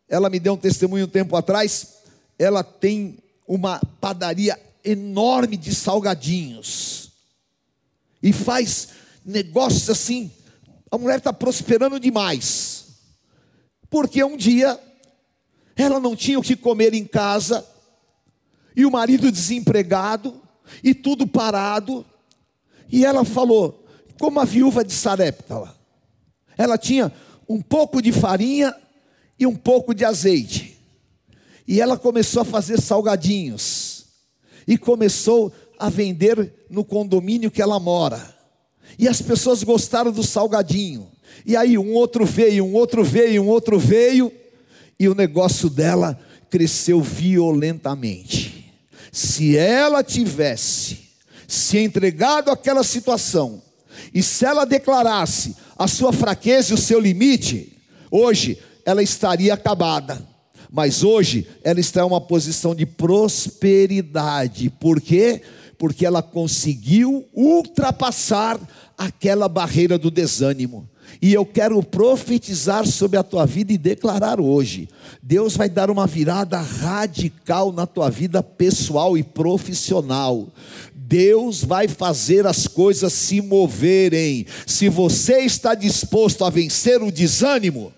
ela 0.08 0.28
me 0.28 0.40
deu 0.40 0.54
um 0.54 0.58
testemunho 0.58 1.06
um 1.06 1.08
tempo 1.08 1.36
atrás, 1.36 1.98
ela 2.38 2.62
tem 2.64 3.18
uma 3.46 3.80
padaria 4.00 4.58
enorme 4.84 5.56
de 5.56 5.74
salgadinhos 5.74 7.10
e 8.22 8.32
faz 8.32 8.88
negócios 9.24 9.88
assim. 9.90 10.30
A 10.90 10.98
mulher 10.98 11.18
está 11.18 11.32
prosperando 11.32 11.98
demais, 12.00 12.86
porque 13.88 14.22
um 14.22 14.36
dia 14.36 14.78
ela 15.76 16.00
não 16.00 16.16
tinha 16.16 16.38
o 16.38 16.42
que 16.42 16.56
comer 16.56 16.94
em 16.94 17.04
casa 17.04 17.66
e 18.74 18.84
o 18.84 18.90
marido 18.90 19.30
desempregado 19.30 20.40
e 20.82 20.94
tudo 20.94 21.26
parado. 21.26 22.04
E 22.88 23.04
ela 23.04 23.24
falou, 23.24 23.84
como 24.18 24.40
a 24.40 24.44
viúva 24.44 24.84
de 24.84 24.92
Sarepta, 24.92 25.75
ela 26.56 26.78
tinha 26.78 27.12
um 27.48 27.60
pouco 27.60 28.00
de 28.00 28.12
farinha 28.12 28.74
e 29.38 29.46
um 29.46 29.54
pouco 29.54 29.94
de 29.94 30.04
azeite. 30.04 30.78
E 31.66 31.80
ela 31.80 31.96
começou 31.98 32.42
a 32.42 32.44
fazer 32.44 32.80
salgadinhos. 32.80 34.06
E 34.66 34.76
começou 34.76 35.52
a 35.78 35.88
vender 35.88 36.66
no 36.70 36.84
condomínio 36.84 37.50
que 37.50 37.62
ela 37.62 37.78
mora. 37.78 38.34
E 38.98 39.06
as 39.08 39.20
pessoas 39.20 39.62
gostaram 39.62 40.10
do 40.10 40.22
salgadinho. 40.22 41.10
E 41.44 41.56
aí 41.56 41.76
um 41.76 41.92
outro 41.92 42.24
veio, 42.24 42.64
um 42.64 42.74
outro 42.74 43.04
veio, 43.04 43.42
um 43.42 43.48
outro 43.48 43.78
veio. 43.78 44.32
E 44.98 45.08
o 45.08 45.14
negócio 45.14 45.68
dela 45.68 46.18
cresceu 46.48 47.00
violentamente. 47.00 48.72
Se 49.12 49.56
ela 49.56 50.02
tivesse 50.02 51.06
se 51.46 51.78
entregado 51.78 52.50
àquela 52.50 52.82
situação, 52.82 53.62
e 54.16 54.22
se 54.22 54.46
ela 54.46 54.64
declarasse 54.64 55.54
a 55.76 55.86
sua 55.86 56.10
fraqueza 56.10 56.70
e 56.70 56.74
o 56.74 56.78
seu 56.78 56.98
limite, 56.98 57.76
hoje 58.10 58.56
ela 58.82 59.02
estaria 59.02 59.52
acabada. 59.52 60.26
Mas 60.72 61.04
hoje 61.04 61.46
ela 61.62 61.78
está 61.80 62.00
em 62.00 62.06
uma 62.06 62.18
posição 62.18 62.74
de 62.74 62.86
prosperidade. 62.86 64.70
Por 64.70 65.02
quê? 65.02 65.42
Porque 65.76 66.06
ela 66.06 66.22
conseguiu 66.22 67.26
ultrapassar 67.34 68.58
aquela 68.96 69.50
barreira 69.50 69.98
do 69.98 70.10
desânimo. 70.10 70.88
E 71.20 71.32
eu 71.32 71.44
quero 71.44 71.82
profetizar 71.82 72.86
sobre 72.86 73.18
a 73.18 73.22
tua 73.22 73.46
vida 73.46 73.72
e 73.72 73.78
declarar 73.78 74.40
hoje: 74.40 74.88
Deus 75.22 75.56
vai 75.56 75.68
dar 75.68 75.90
uma 75.90 76.06
virada 76.06 76.58
radical 76.58 77.72
na 77.72 77.86
tua 77.86 78.10
vida 78.10 78.42
pessoal 78.42 79.16
e 79.16 79.22
profissional. 79.22 80.48
Deus 80.94 81.62
vai 81.62 81.86
fazer 81.86 82.46
as 82.46 82.66
coisas 82.66 83.12
se 83.12 83.40
moverem. 83.40 84.44
Se 84.66 84.88
você 84.88 85.38
está 85.40 85.74
disposto 85.74 86.44
a 86.44 86.50
vencer 86.50 87.00
o 87.00 87.12
desânimo, 87.12 87.92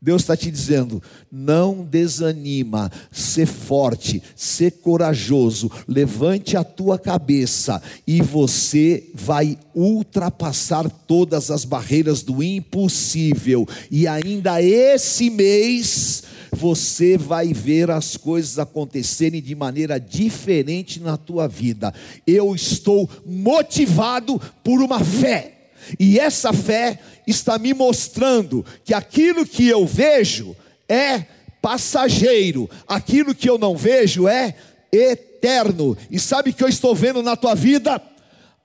Deus 0.00 0.22
está 0.22 0.36
te 0.36 0.50
dizendo: 0.50 1.02
não 1.30 1.84
desanima, 1.84 2.90
ser 3.10 3.46
forte, 3.46 4.22
ser 4.36 4.72
corajoso, 4.80 5.70
levante 5.88 6.56
a 6.56 6.62
tua 6.62 6.98
cabeça 6.98 7.82
e 8.06 8.22
você 8.22 9.10
vai 9.12 9.58
ultrapassar 9.74 10.88
todas 10.88 11.50
as 11.50 11.64
barreiras 11.64 12.22
do 12.22 12.42
impossível. 12.42 13.66
E 13.90 14.06
ainda 14.06 14.62
esse 14.62 15.30
mês 15.30 16.22
você 16.52 17.18
vai 17.18 17.52
ver 17.52 17.90
as 17.90 18.16
coisas 18.16 18.58
acontecerem 18.58 19.42
de 19.42 19.54
maneira 19.54 19.98
diferente 19.98 21.00
na 21.00 21.16
tua 21.16 21.46
vida. 21.48 21.92
Eu 22.26 22.54
estou 22.54 23.08
motivado 23.26 24.40
por 24.62 24.80
uma 24.80 25.00
fé 25.00 25.57
e 25.98 26.18
essa 26.18 26.52
fé 26.52 26.98
está 27.26 27.58
me 27.58 27.72
mostrando 27.74 28.64
que 28.84 28.94
aquilo 28.94 29.46
que 29.46 29.68
eu 29.68 29.86
vejo 29.86 30.56
é 30.88 31.24
passageiro, 31.60 32.68
aquilo 32.86 33.34
que 33.34 33.48
eu 33.48 33.58
não 33.58 33.76
vejo 33.76 34.26
é 34.26 34.54
eterno. 34.90 35.96
E 36.10 36.18
sabe 36.18 36.50
o 36.50 36.54
que 36.54 36.64
eu 36.64 36.68
estou 36.68 36.94
vendo 36.94 37.22
na 37.22 37.36
tua 37.36 37.54
vida? 37.54 38.02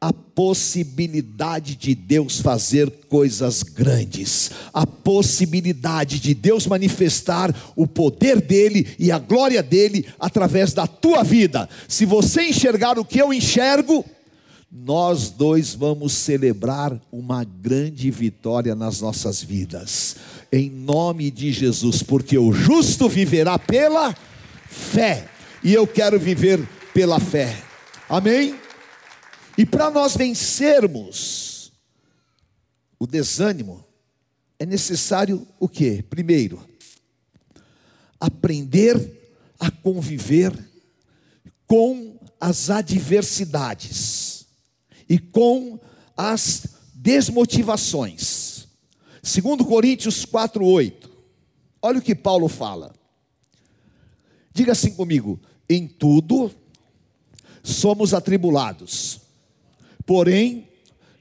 a 0.04 0.12
possibilidade 0.12 1.78
de 1.78 1.96
Deus 1.96 2.42
fazer 2.42 2.92
coisas 3.08 3.64
grandes, 3.64 4.52
a 4.74 4.86
possibilidade 4.86 6.20
de 6.20 6.34
Deus 6.34 6.68
manifestar 6.68 7.56
o 7.74 7.88
poder 7.88 8.42
dele 8.42 8.86
e 9.00 9.14
a 9.14 9.18
glória 9.18 9.64
dele 9.64 10.06
através 10.20 10.74
da 10.74 10.86
tua 10.86 11.24
vida. 11.24 11.70
Se 11.88 12.06
você 12.06 12.50
enxergar 12.50 13.00
o 13.00 13.06
que 13.06 13.18
eu 13.18 13.34
enxergo, 13.34 14.04
nós 14.76 15.30
dois 15.30 15.76
vamos 15.76 16.14
celebrar 16.14 17.00
uma 17.12 17.44
grande 17.44 18.10
vitória 18.10 18.74
nas 18.74 19.02
nossas 19.02 19.44
vidas, 19.44 20.16
em 20.52 20.68
nome 20.68 21.30
de 21.30 21.52
Jesus, 21.52 22.02
porque 22.02 22.40
o 22.40 22.52
justo 22.52 23.08
viverá 23.08 23.60
pela 23.60 24.16
fé, 24.66 25.30
e 25.64 25.72
eu 25.72 25.86
quero 25.86 26.20
viver 26.20 26.68
pela 26.92 27.20
fé, 27.20 27.56
amém? 28.10 28.60
E 29.56 29.64
para 29.64 29.92
nós 29.92 30.18
vencermos 30.18 31.72
o 32.98 33.06
desânimo, 33.06 33.86
é 34.58 34.66
necessário 34.66 35.48
o 35.60 35.70
que? 35.70 36.02
Primeiro, 36.02 36.60
aprender 38.20 39.22
a 39.60 39.70
conviver 39.70 40.52
com 41.68 42.18
as 42.42 42.72
adversidades 42.72 44.23
e 45.10 45.20
com 45.20 45.80
as 46.16 46.68
desmotivações. 46.94 48.68
Segundo 49.22 49.66
Coríntios 49.66 50.26
4:8. 50.26 51.10
Olha 51.82 52.00
o 52.00 52.02
que 52.02 52.16
Paulo 52.16 52.48
fala. 52.48 52.94
Diga 54.54 54.72
assim 54.72 54.94
comigo: 54.94 55.40
em 55.70 55.88
tudo 55.88 56.52
somos 57.64 58.14
atribulados, 58.14 59.22
porém 60.06 60.68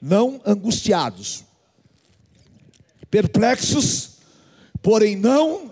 não 0.00 0.40
angustiados, 0.44 1.44
perplexos, 3.10 4.18
porém 4.82 5.16
não. 5.16 5.70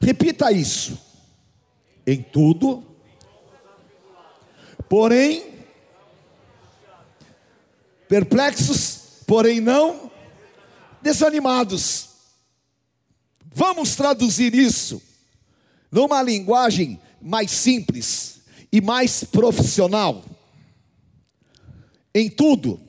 Repita 0.00 0.52
isso. 0.52 0.98
Em 2.06 2.22
tudo, 2.22 2.84
porém 4.88 5.55
perplexos, 8.08 9.22
porém 9.26 9.60
não 9.60 10.10
desanimados. 11.02 12.08
Vamos 13.54 13.96
traduzir 13.96 14.54
isso 14.54 15.02
numa 15.90 16.22
linguagem 16.22 17.00
mais 17.20 17.50
simples 17.50 18.40
e 18.70 18.80
mais 18.80 19.24
profissional. 19.24 20.24
Em 22.14 22.28
tudo, 22.28 22.80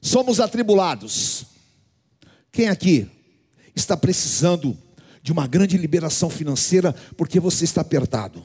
somos 0.00 0.40
atribulados. 0.40 1.44
Quem 2.50 2.68
aqui 2.68 3.10
está 3.74 3.96
precisando 3.96 4.76
de 5.22 5.32
uma 5.32 5.46
grande 5.46 5.76
liberação 5.76 6.30
financeira 6.30 6.92
porque 7.16 7.38
você 7.38 7.64
está 7.64 7.82
apertado? 7.82 8.44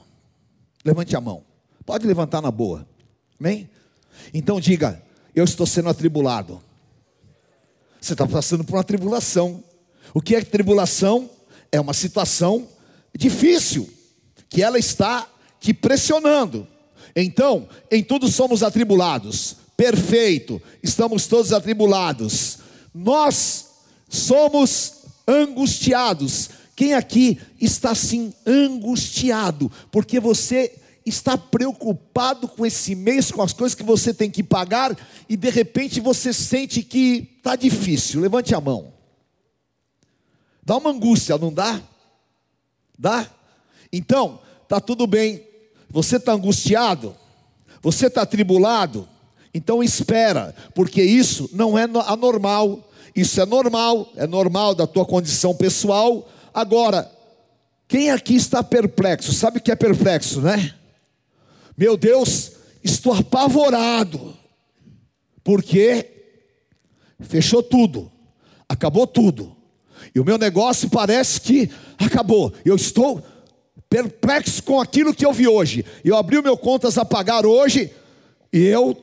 Levante 0.83 1.15
a 1.15 1.21
mão. 1.21 1.45
Pode 1.85 2.05
levantar 2.05 2.41
na 2.41 2.51
boa. 2.51 2.87
Amém? 3.39 3.69
Então 4.33 4.59
diga: 4.59 5.01
eu 5.35 5.43
estou 5.43 5.65
sendo 5.65 5.89
atribulado. 5.89 6.61
Você 7.99 8.13
está 8.13 8.27
passando 8.27 8.63
por 8.63 8.75
uma 8.75 8.83
tribulação. 8.83 9.63
O 10.13 10.21
que 10.21 10.35
é 10.35 10.41
tribulação? 10.41 11.29
É 11.71 11.79
uma 11.79 11.93
situação 11.93 12.67
difícil, 13.17 13.89
que 14.49 14.61
ela 14.61 14.77
está 14.77 15.27
te 15.59 15.73
pressionando. 15.73 16.67
Então, 17.15 17.67
em 17.89 18.03
tudo 18.03 18.27
somos 18.27 18.61
atribulados. 18.61 19.55
Perfeito, 19.77 20.61
estamos 20.81 21.27
todos 21.27 21.53
atribulados. 21.53 22.59
Nós 22.93 23.67
somos 24.09 25.03
angustiados. 25.27 26.49
Quem 26.75 26.93
aqui 26.93 27.39
está 27.59 27.91
assim 27.91 28.33
angustiado? 28.45 29.71
Porque 29.91 30.19
você 30.19 30.73
está 31.05 31.37
preocupado 31.37 32.47
com 32.47 32.65
esse 32.65 32.95
mês, 32.95 33.31
com 33.31 33.41
as 33.41 33.53
coisas 33.53 33.75
que 33.75 33.83
você 33.83 34.13
tem 34.13 34.29
que 34.29 34.43
pagar, 34.43 34.97
e 35.27 35.35
de 35.35 35.49
repente 35.49 35.99
você 35.99 36.31
sente 36.31 36.81
que 36.81 37.35
está 37.37 37.55
difícil. 37.55 38.21
Levante 38.21 38.55
a 38.55 38.61
mão. 38.61 38.93
Dá 40.63 40.77
uma 40.77 40.91
angústia, 40.91 41.37
não 41.37 41.53
dá? 41.53 41.81
Dá? 42.97 43.27
Então, 43.91 44.39
tá 44.67 44.79
tudo 44.79 45.05
bem. 45.05 45.45
Você 45.89 46.15
está 46.15 46.33
angustiado? 46.33 47.15
Você 47.81 48.07
está 48.07 48.21
atribulado? 48.21 49.07
Então 49.53 49.83
espera, 49.83 50.55
porque 50.73 51.03
isso 51.03 51.49
não 51.53 51.77
é 51.77 51.83
anormal. 51.83 52.89
Isso 53.15 53.39
é 53.39 53.45
normal, 53.45 54.11
é 54.15 54.25
normal 54.25 54.73
da 54.73 54.87
tua 54.87 55.05
condição 55.05 55.53
pessoal. 55.53 56.27
Agora, 56.51 57.11
quem 57.87 58.09
aqui 58.09 58.35
está 58.35 58.63
perplexo? 58.63 59.31
Sabe 59.33 59.59
o 59.59 59.61
que 59.61 59.71
é 59.71 59.75
perplexo, 59.75 60.41
né? 60.41 60.73
Meu 61.77 61.97
Deus, 61.97 62.53
estou 62.83 63.13
apavorado. 63.13 64.37
Porque 65.43 66.09
fechou 67.19 67.61
tudo, 67.61 68.11
acabou 68.67 69.05
tudo. 69.05 69.55
E 70.13 70.19
o 70.19 70.25
meu 70.25 70.37
negócio 70.37 70.89
parece 70.89 71.41
que 71.41 71.69
acabou. 71.97 72.53
Eu 72.63 72.75
estou 72.75 73.23
perplexo 73.89 74.63
com 74.63 74.79
aquilo 74.79 75.13
que 75.13 75.25
eu 75.25 75.33
vi 75.33 75.47
hoje. 75.47 75.85
Eu 76.03 76.15
abri 76.15 76.37
o 76.37 76.43
meu 76.43 76.57
contas 76.57 76.97
a 76.97 77.05
pagar 77.05 77.45
hoje 77.45 77.93
e 78.51 78.59
eu 78.59 78.95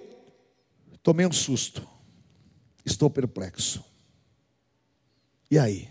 tomei 1.02 1.26
um 1.26 1.32
susto. 1.32 1.86
Estou 2.84 3.10
perplexo. 3.10 3.84
E 5.50 5.58
aí? 5.58 5.88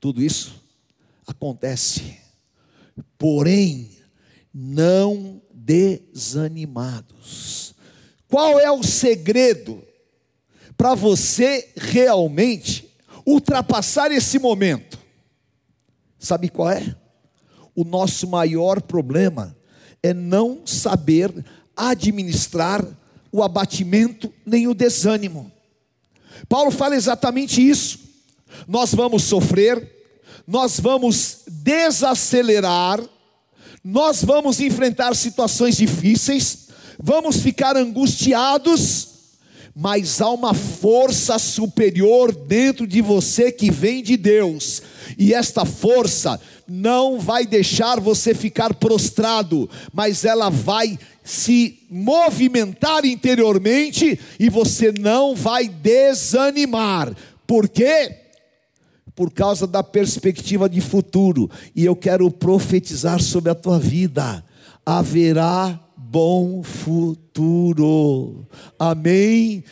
Tudo 0.00 0.22
isso 0.22 0.62
acontece. 1.26 2.18
Porém, 3.18 3.90
não 4.52 5.40
desanimados. 5.52 7.74
Qual 8.28 8.58
é 8.58 8.70
o 8.70 8.82
segredo 8.82 9.82
para 10.76 10.94
você 10.94 11.70
realmente 11.76 12.90
ultrapassar 13.26 14.12
esse 14.12 14.38
momento? 14.38 14.98
Sabe 16.18 16.48
qual 16.48 16.70
é? 16.70 16.94
O 17.74 17.84
nosso 17.84 18.28
maior 18.28 18.82
problema 18.82 19.56
é 20.02 20.14
não 20.14 20.66
saber 20.66 21.32
administrar 21.76 22.86
o 23.32 23.42
abatimento 23.42 24.32
nem 24.44 24.66
o 24.66 24.74
desânimo. 24.74 25.50
Paulo 26.48 26.70
fala 26.70 26.96
exatamente 26.96 27.66
isso. 27.66 27.98
Nós 28.66 28.94
vamos 28.94 29.24
sofrer, 29.24 29.88
nós 30.46 30.80
vamos 30.80 31.42
desacelerar, 31.48 33.00
nós 33.82 34.22
vamos 34.22 34.60
enfrentar 34.60 35.14
situações 35.16 35.76
difíceis, 35.76 36.68
vamos 37.02 37.36
ficar 37.36 37.76
angustiados, 37.76 39.08
mas 39.74 40.20
há 40.20 40.28
uma 40.30 40.52
força 40.52 41.38
superior 41.38 42.32
dentro 42.34 42.86
de 42.86 43.00
você 43.00 43.50
que 43.50 43.70
vem 43.70 44.02
de 44.02 44.16
Deus, 44.16 44.82
e 45.16 45.32
esta 45.32 45.64
força 45.64 46.40
não 46.68 47.18
vai 47.18 47.46
deixar 47.46 47.98
você 47.98 48.34
ficar 48.34 48.74
prostrado, 48.74 49.68
mas 49.92 50.24
ela 50.24 50.50
vai 50.50 50.98
se 51.24 51.78
movimentar 51.90 53.04
interiormente 53.04 54.18
e 54.38 54.48
você 54.48 54.92
não 54.92 55.34
vai 55.34 55.68
desanimar. 55.68 57.14
Por 57.46 57.68
quê? 57.68 58.19
Por 59.14 59.30
causa 59.30 59.66
da 59.66 59.82
perspectiva 59.82 60.68
de 60.68 60.80
futuro, 60.80 61.50
e 61.74 61.84
eu 61.84 61.96
quero 61.96 62.30
profetizar 62.30 63.20
sobre 63.20 63.50
a 63.50 63.54
tua 63.54 63.78
vida. 63.78 64.44
Haverá 64.84 65.78
bom 65.96 66.62
futuro. 66.62 68.46
Amém. 68.78 69.62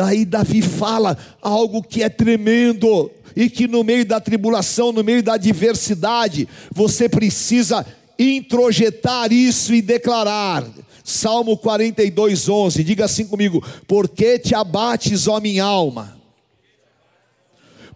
Aí 0.00 0.24
Davi 0.24 0.62
fala 0.62 1.18
algo 1.40 1.82
que 1.82 2.02
é 2.02 2.08
tremendo 2.08 3.10
e 3.36 3.50
que 3.50 3.66
no 3.66 3.84
meio 3.84 4.06
da 4.06 4.20
tribulação, 4.20 4.92
no 4.92 5.04
meio 5.04 5.22
da 5.22 5.34
adversidade, 5.34 6.48
você 6.74 7.08
precisa 7.08 7.84
introjetar 8.18 9.32
isso 9.32 9.74
e 9.74 9.82
declarar. 9.82 10.66
Salmo 11.04 11.58
42, 11.58 12.48
11, 12.48 12.84
diga 12.84 13.04
assim 13.04 13.26
comigo: 13.26 13.62
Por 13.86 14.08
que 14.08 14.38
te 14.38 14.54
abates, 14.54 15.26
ó 15.26 15.40
minha 15.40 15.64
alma? 15.64 16.21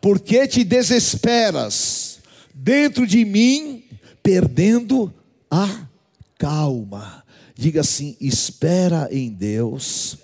Por 0.07 0.21
que 0.21 0.47
te 0.47 0.62
desesperas 0.62 2.21
dentro 2.55 3.05
de 3.05 3.25
mim, 3.25 3.83
perdendo 4.23 5.12
a 5.51 5.88
calma? 6.38 7.25
Diga 7.57 7.81
assim: 7.81 8.16
espera 8.21 9.09
em 9.11 9.29
Deus, 9.29 10.16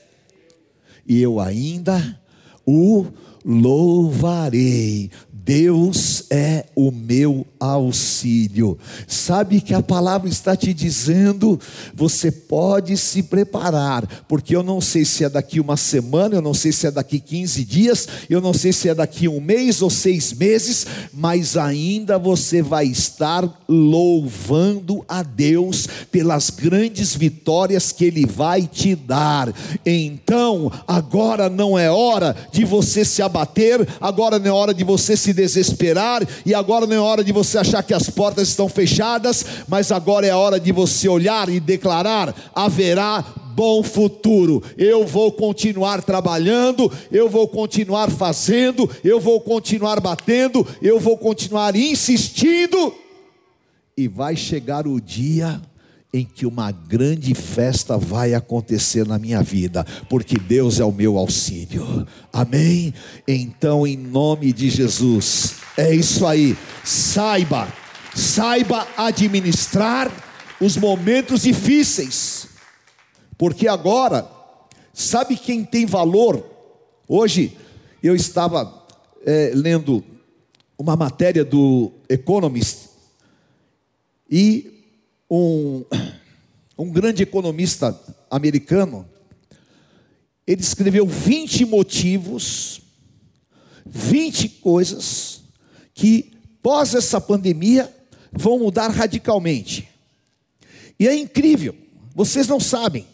e 1.04 1.20
eu 1.20 1.40
ainda 1.40 2.16
o 2.64 3.06
louvarei. 3.44 5.10
Deus 5.32 6.30
é 6.30 6.66
o 6.76 6.92
meu 6.92 7.44
auxílio. 7.62 8.78
Sabe 9.06 9.60
que 9.60 9.74
a 9.74 9.82
palavra 9.82 10.28
está 10.28 10.56
te 10.56 10.74
dizendo, 10.74 11.60
você 11.94 12.30
pode 12.30 12.96
se 12.96 13.22
preparar, 13.22 14.06
porque 14.26 14.54
eu 14.54 14.62
não 14.62 14.80
sei 14.80 15.04
se 15.04 15.24
é 15.24 15.28
daqui 15.28 15.60
uma 15.60 15.76
semana, 15.76 16.34
eu 16.34 16.42
não 16.42 16.54
sei 16.54 16.72
se 16.72 16.86
é 16.86 16.90
daqui 16.90 17.20
15 17.20 17.64
dias, 17.64 18.08
eu 18.28 18.40
não 18.40 18.52
sei 18.52 18.72
se 18.72 18.88
é 18.88 18.94
daqui 18.94 19.28
um 19.28 19.40
mês 19.40 19.80
ou 19.80 19.90
seis 19.90 20.32
meses, 20.32 20.86
mas 21.12 21.56
ainda 21.56 22.18
você 22.18 22.62
vai 22.62 22.86
estar 22.86 23.48
louvando 23.68 25.04
a 25.08 25.22
Deus 25.22 25.86
pelas 26.10 26.50
grandes 26.50 27.14
vitórias 27.14 27.92
que 27.92 28.04
Ele 28.04 28.26
vai 28.26 28.62
te 28.62 28.94
dar. 28.94 29.52
Então, 29.86 30.70
agora 30.86 31.48
não 31.48 31.78
é 31.78 31.90
hora 31.90 32.34
de 32.50 32.64
você 32.64 33.04
se 33.04 33.22
abater, 33.22 33.86
agora 34.00 34.38
não 34.38 34.46
é 34.46 34.52
hora 34.52 34.74
de 34.74 34.84
você 34.84 35.16
se 35.16 35.32
desesperar, 35.32 36.26
e 36.44 36.54
agora 36.54 36.86
não 36.86 36.96
é 36.96 37.00
hora 37.00 37.22
de 37.22 37.32
você 37.52 37.58
achar 37.58 37.82
que 37.82 37.94
as 37.94 38.08
portas 38.08 38.48
estão 38.48 38.68
fechadas, 38.68 39.44
mas 39.68 39.92
agora 39.92 40.26
é 40.26 40.30
a 40.30 40.38
hora 40.38 40.58
de 40.58 40.72
você 40.72 41.08
olhar 41.08 41.48
e 41.48 41.60
declarar: 41.60 42.34
haverá 42.54 43.24
bom 43.54 43.82
futuro. 43.82 44.62
Eu 44.78 45.06
vou 45.06 45.30
continuar 45.32 46.02
trabalhando, 46.02 46.90
eu 47.10 47.28
vou 47.28 47.46
continuar 47.46 48.10
fazendo, 48.10 48.88
eu 49.04 49.20
vou 49.20 49.40
continuar 49.40 50.00
batendo, 50.00 50.66
eu 50.80 50.98
vou 50.98 51.18
continuar 51.18 51.76
insistindo, 51.76 52.94
e 53.96 54.08
vai 54.08 54.34
chegar 54.34 54.86
o 54.86 55.00
dia 55.00 55.60
em 56.14 56.24
que 56.26 56.44
uma 56.44 56.70
grande 56.70 57.34
festa 57.34 57.96
vai 57.96 58.34
acontecer 58.34 59.06
na 59.06 59.18
minha 59.18 59.42
vida, 59.42 59.86
porque 60.10 60.38
Deus 60.38 60.78
é 60.78 60.84
o 60.84 60.92
meu 60.92 61.16
auxílio. 61.16 62.06
Amém? 62.30 62.92
Então, 63.26 63.86
em 63.86 63.96
nome 63.96 64.52
de 64.52 64.68
Jesus, 64.68 65.61
é 65.76 65.94
isso 65.94 66.26
aí. 66.26 66.56
Saiba, 66.84 67.72
saiba 68.14 68.86
administrar 68.96 70.10
os 70.60 70.76
momentos 70.76 71.42
difíceis, 71.42 72.48
porque 73.38 73.66
agora, 73.66 74.28
sabe 74.92 75.36
quem 75.36 75.64
tem 75.64 75.86
valor? 75.86 76.44
Hoje 77.08 77.56
eu 78.02 78.14
estava 78.14 78.86
é, 79.24 79.52
lendo 79.54 80.04
uma 80.78 80.96
matéria 80.96 81.44
do 81.44 81.92
Economist 82.08 82.90
e 84.30 84.84
um, 85.30 85.84
um 86.78 86.90
grande 86.90 87.22
economista 87.22 87.98
americano, 88.30 89.08
ele 90.46 90.60
escreveu 90.60 91.06
20 91.06 91.64
motivos, 91.64 92.80
20 93.86 94.48
coisas 94.48 95.41
que 95.94 96.32
pós 96.62 96.94
essa 96.94 97.20
pandemia 97.20 97.92
vão 98.32 98.58
mudar 98.58 98.88
radicalmente. 98.88 99.88
E 100.98 101.08
é 101.08 101.14
incrível, 101.14 101.76
vocês 102.14 102.46
não 102.46 102.60
sabem, 102.60 103.06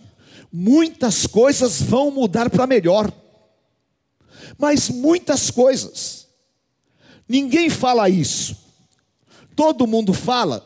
muitas 0.53 1.27
coisas 1.27 1.81
vão 1.81 2.11
mudar 2.11 2.51
para 2.51 2.67
melhor. 2.67 3.13
Mas 4.57 4.89
muitas 4.89 5.51
coisas. 5.51 6.27
Ninguém 7.29 7.69
fala 7.69 8.09
isso. 8.09 8.57
Todo 9.55 9.87
mundo 9.87 10.15
fala 10.15 10.65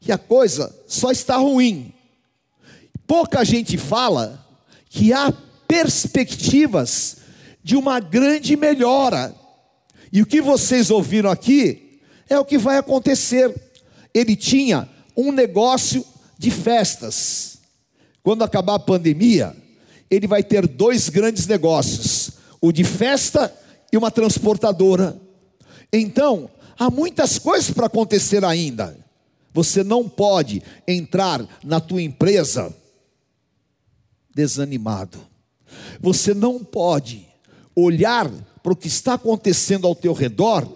que 0.00 0.12
a 0.12 0.18
coisa 0.18 0.74
só 0.86 1.10
está 1.10 1.36
ruim. 1.36 1.92
Pouca 3.06 3.44
gente 3.44 3.78
fala 3.78 4.44
que 4.88 5.12
há 5.12 5.32
perspectivas 5.66 7.16
de 7.62 7.76
uma 7.76 8.00
grande 8.00 8.56
melhora. 8.56 9.34
E 10.14 10.22
o 10.22 10.26
que 10.26 10.40
vocês 10.40 10.92
ouviram 10.92 11.28
aqui 11.28 11.98
é 12.30 12.38
o 12.38 12.44
que 12.44 12.56
vai 12.56 12.78
acontecer. 12.78 13.52
Ele 14.14 14.36
tinha 14.36 14.88
um 15.16 15.32
negócio 15.32 16.06
de 16.38 16.52
festas. 16.52 17.58
Quando 18.22 18.44
acabar 18.44 18.76
a 18.76 18.78
pandemia, 18.78 19.56
ele 20.08 20.28
vai 20.28 20.44
ter 20.44 20.68
dois 20.68 21.08
grandes 21.08 21.48
negócios: 21.48 22.30
o 22.60 22.70
de 22.70 22.84
festa 22.84 23.52
e 23.92 23.96
uma 23.96 24.08
transportadora. 24.08 25.20
Então, 25.92 26.48
há 26.78 26.88
muitas 26.88 27.36
coisas 27.36 27.72
para 27.72 27.86
acontecer 27.86 28.44
ainda. 28.44 28.96
Você 29.52 29.82
não 29.82 30.08
pode 30.08 30.62
entrar 30.86 31.44
na 31.64 31.80
tua 31.80 32.00
empresa 32.00 32.72
desanimado. 34.32 35.18
Você 36.00 36.32
não 36.32 36.62
pode 36.62 37.26
olhar 37.74 38.30
para 38.64 38.72
o 38.72 38.76
que 38.76 38.88
está 38.88 39.12
acontecendo 39.12 39.86
ao 39.86 39.94
teu 39.94 40.14
redor 40.14 40.66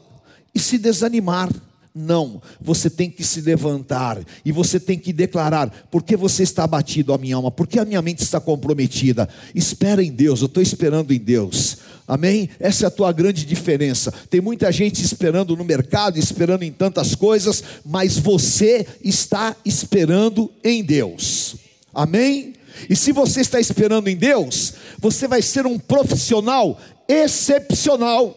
e 0.55 0.61
se 0.61 0.77
desanimar. 0.77 1.51
Não, 1.95 2.41
você 2.61 2.91
tem 2.91 3.11
que 3.11 3.25
se 3.25 3.41
levantar 3.41 4.21
e 4.45 4.53
você 4.53 4.79
tem 4.79 4.99
que 4.99 5.11
declarar: 5.11 5.89
porque 5.91 6.15
você 6.15 6.43
está 6.43 6.65
abatido, 6.65 7.15
a 7.15 7.19
minha 7.19 7.35
alma, 7.35 7.51
porque 7.51 7.79
a 7.79 7.85
minha 7.87 8.03
mente 8.03 8.23
está 8.23 8.39
comprometida. 8.39 9.27
Espera 9.55 10.05
em 10.05 10.13
Deus, 10.13 10.43
eu 10.43 10.47
estou 10.47 10.63
esperando 10.63 11.13
em 11.13 11.19
Deus. 11.19 11.79
Amém? 12.07 12.51
Essa 12.61 12.85
é 12.85 12.87
a 12.87 12.91
tua 12.91 13.11
grande 13.11 13.45
diferença. 13.45 14.13
Tem 14.29 14.41
muita 14.41 14.71
gente 14.71 15.03
esperando 15.03 15.57
no 15.57 15.65
mercado, 15.65 16.19
esperando 16.19 16.63
em 16.63 16.71
tantas 16.71 17.15
coisas, 17.15 17.65
mas 17.85 18.19
você 18.19 18.87
está 19.03 19.57
esperando 19.65 20.53
em 20.63 20.85
Deus. 20.85 21.57
Amém? 21.93 22.58
E 22.89 22.97
se 22.97 23.13
você 23.13 23.41
está 23.41 23.59
esperando 23.59 24.09
em 24.09 24.17
Deus, 24.17 24.75
você 24.99 25.27
vai 25.27 25.43
ser 25.43 25.67
um 25.67 25.79
profissional 25.79 26.79
excepcional, 27.09 28.37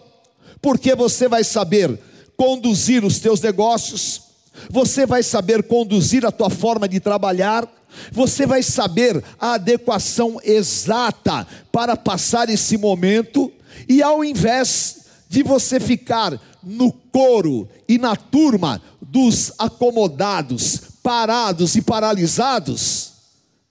porque 0.61 0.95
você 0.95 1.27
vai 1.27 1.43
saber 1.43 1.99
conduzir 2.37 3.03
os 3.03 3.19
teus 3.19 3.41
negócios, 3.41 4.21
você 4.69 5.05
vai 5.05 5.23
saber 5.23 5.63
conduzir 5.63 6.25
a 6.25 6.31
tua 6.31 6.49
forma 6.49 6.87
de 6.87 6.99
trabalhar, 6.99 7.67
você 8.11 8.45
vai 8.45 8.63
saber 8.63 9.23
a 9.39 9.53
adequação 9.53 10.39
exata 10.43 11.45
para 11.71 11.97
passar 11.97 12.49
esse 12.49 12.77
momento, 12.77 13.51
e 13.87 14.01
ao 14.01 14.23
invés 14.23 15.01
de 15.29 15.43
você 15.43 15.79
ficar 15.79 16.39
no 16.63 16.91
coro 16.91 17.67
e 17.87 17.97
na 17.97 18.15
turma 18.15 18.81
dos 19.01 19.51
acomodados, 19.57 20.81
parados 21.01 21.75
e 21.75 21.81
paralisados, 21.81 23.10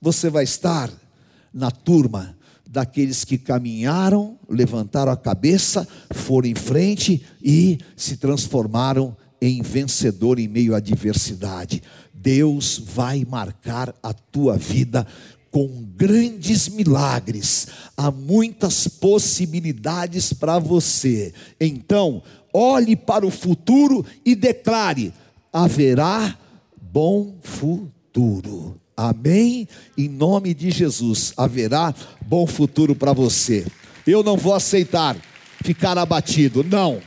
você 0.01 0.31
vai 0.31 0.45
estar 0.45 0.91
na 1.53 1.71
turma 1.71 2.37
daqueles 2.67 3.25
que 3.25 3.37
caminharam, 3.37 4.39
levantaram 4.49 5.11
a 5.11 5.17
cabeça, 5.17 5.87
foram 6.13 6.49
em 6.49 6.55
frente 6.55 7.23
e 7.43 7.79
se 7.97 8.17
transformaram 8.17 9.17
em 9.43 9.61
vencedor 9.61 10.39
em 10.39 10.47
meio 10.47 10.75
à 10.75 10.79
adversidade. 10.79 11.83
Deus 12.15 12.79
vai 12.79 13.25
marcar 13.29 13.95
a 14.03 14.13
tua 14.13 14.57
vida 14.57 15.07
com 15.51 15.85
grandes 15.97 16.69
milagres, 16.69 17.67
há 17.97 18.11
muitas 18.11 18.87
possibilidades 18.87 20.33
para 20.33 20.61
você. 20.61 21.35
Então, 21.61 22.23
olhe 22.53 22.95
para 22.95 23.27
o 23.27 23.31
futuro 23.31 24.07
e 24.25 24.37
declare: 24.37 25.13
haverá 25.53 26.39
bom 26.81 27.35
futuro. 27.43 28.81
Amém? 29.01 29.67
Em 29.97 30.11
nome 30.11 30.53
de 30.53 30.71
Jesus, 30.71 31.33
haverá 31.35 31.95
bom 32.21 32.47
futuro 32.47 32.95
para 32.95 33.15
você. 33.15 33.67
Eu 34.07 34.23
não 34.23 34.37
vou 34.37 34.53
aceitar 34.53 35.17
ficar 35.65 35.97
abatido, 35.97 36.63
não. 36.63 37.01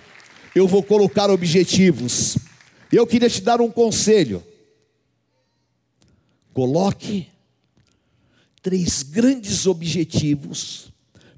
Eu 0.56 0.68
vou 0.68 0.82
colocar 0.82 1.30
objetivos. 1.30 2.36
Eu 2.92 3.06
queria 3.06 3.30
te 3.30 3.42
dar 3.42 3.62
um 3.62 3.70
conselho. 3.70 4.44
Coloque 6.52 7.28
três 8.64 9.04
grandes 9.04 9.68
objetivos 9.68 10.92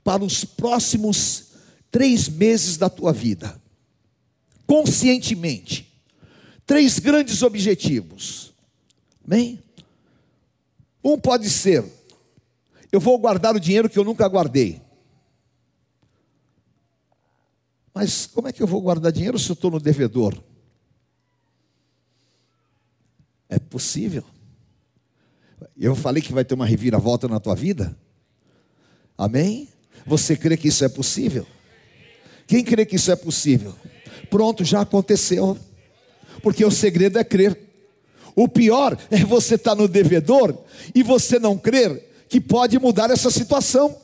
para 0.05 0.23
os 0.23 0.45
próximos 0.45 1.47
três 1.91 2.29
meses 2.29 2.77
da 2.77 2.89
tua 2.89 3.11
vida, 3.11 3.61
conscientemente. 4.65 5.85
Três 6.65 6.97
grandes 6.97 7.41
objetivos. 7.41 8.53
Amém? 9.25 9.64
Um 11.05 11.19
pode 11.19 11.47
ser: 11.51 11.85
eu 12.91 12.99
vou 12.99 13.19
guardar 13.19 13.55
o 13.55 13.59
dinheiro 13.59 13.87
que 13.87 13.99
eu 13.99 14.03
nunca 14.03 14.27
guardei. 14.27 14.81
Mas 17.93 18.25
como 18.25 18.47
é 18.47 18.51
que 18.51 18.63
eu 18.63 18.67
vou 18.67 18.81
guardar 18.81 19.11
dinheiro 19.11 19.37
se 19.37 19.49
eu 19.49 19.53
estou 19.53 19.69
no 19.69 19.79
devedor? 19.79 20.35
É 23.47 23.59
possível. 23.59 24.23
Eu 25.77 25.95
falei 25.95 26.21
que 26.21 26.33
vai 26.33 26.43
ter 26.43 26.55
uma 26.55 26.65
reviravolta 26.65 27.27
na 27.27 27.39
tua 27.39 27.55
vida? 27.55 27.95
Amém? 29.17 29.69
Você 30.05 30.35
crê 30.35 30.57
que 30.57 30.67
isso 30.67 30.83
é 30.83 30.89
possível? 30.89 31.45
Quem 32.47 32.63
crê 32.63 32.85
que 32.85 32.95
isso 32.95 33.11
é 33.11 33.15
possível? 33.15 33.75
Pronto, 34.29 34.63
já 34.63 34.81
aconteceu. 34.81 35.57
Porque 36.41 36.65
o 36.65 36.71
segredo 36.71 37.17
é 37.17 37.23
crer. 37.23 37.64
O 38.35 38.47
pior 38.47 38.97
é 39.09 39.23
você 39.23 39.55
estar 39.55 39.71
tá 39.71 39.81
no 39.81 39.87
devedor 39.87 40.57
e 40.93 41.01
você 41.01 41.39
não 41.39 41.57
crer 41.57 42.25
que 42.27 42.41
pode 42.41 42.77
mudar 42.77 43.09
essa 43.09 43.31
situação. 43.31 43.95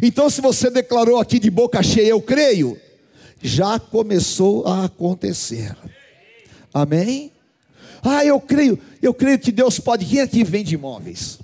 Então, 0.00 0.30
se 0.30 0.40
você 0.40 0.70
declarou 0.70 1.18
aqui 1.18 1.38
de 1.38 1.50
boca 1.50 1.82
cheia, 1.82 2.10
eu 2.10 2.22
creio, 2.22 2.78
já 3.42 3.78
começou 3.78 4.66
a 4.66 4.84
acontecer. 4.84 5.76
Amém? 6.72 7.32
Ah, 8.02 8.24
eu 8.24 8.40
creio, 8.40 8.78
eu 9.00 9.12
creio 9.12 9.38
que 9.38 9.52
Deus 9.52 9.78
pode. 9.78 10.06
Quem 10.06 10.20
aqui 10.20 10.44
vende 10.44 10.74
imóveis? 10.74 11.38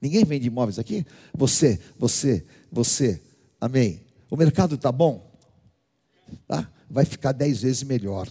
Ninguém 0.00 0.24
vende 0.24 0.48
imóveis 0.48 0.78
aqui? 0.78 1.06
Você, 1.32 1.78
você, 1.98 2.44
você. 2.70 3.20
Amém. 3.60 4.00
O 4.30 4.36
mercado 4.36 4.74
está 4.74 4.92
bom? 4.92 5.32
Tá? 6.46 6.68
Vai 6.90 7.04
ficar 7.04 7.32
dez 7.32 7.62
vezes 7.62 7.82
melhor. 7.82 8.28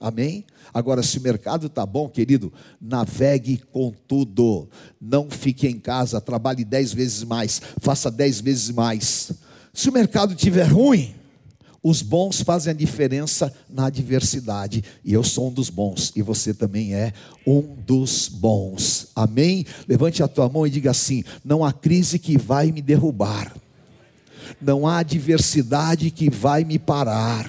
Amém? 0.00 0.46
Agora, 0.72 1.02
se 1.02 1.18
o 1.18 1.20
mercado 1.20 1.66
está 1.66 1.84
bom, 1.84 2.08
querido, 2.08 2.50
navegue 2.80 3.62
com 3.70 3.92
tudo. 4.08 4.66
Não 4.98 5.28
fique 5.28 5.68
em 5.68 5.78
casa, 5.78 6.22
trabalhe 6.22 6.64
dez 6.64 6.90
vezes 6.90 7.22
mais, 7.22 7.60
faça 7.80 8.10
dez 8.10 8.40
vezes 8.40 8.70
mais. 8.70 9.30
Se 9.74 9.90
o 9.90 9.92
mercado 9.92 10.32
estiver 10.32 10.64
ruim, 10.64 11.14
os 11.82 12.00
bons 12.00 12.40
fazem 12.40 12.70
a 12.70 12.74
diferença 12.74 13.52
na 13.68 13.86
adversidade. 13.86 14.82
E 15.04 15.12
eu 15.12 15.22
sou 15.22 15.48
um 15.48 15.52
dos 15.52 15.68
bons, 15.68 16.12
e 16.16 16.22
você 16.22 16.54
também 16.54 16.94
é 16.94 17.12
um 17.46 17.60
dos 17.60 18.26
bons. 18.26 19.08
Amém? 19.14 19.66
Levante 19.86 20.22
a 20.22 20.28
tua 20.28 20.48
mão 20.48 20.66
e 20.66 20.70
diga 20.70 20.92
assim: 20.92 21.22
não 21.44 21.62
há 21.62 21.74
crise 21.74 22.18
que 22.18 22.38
vai 22.38 22.72
me 22.72 22.80
derrubar, 22.80 23.54
não 24.62 24.86
há 24.86 24.98
adversidade 24.98 26.10
que 26.10 26.30
vai 26.30 26.64
me 26.64 26.78
parar 26.78 27.46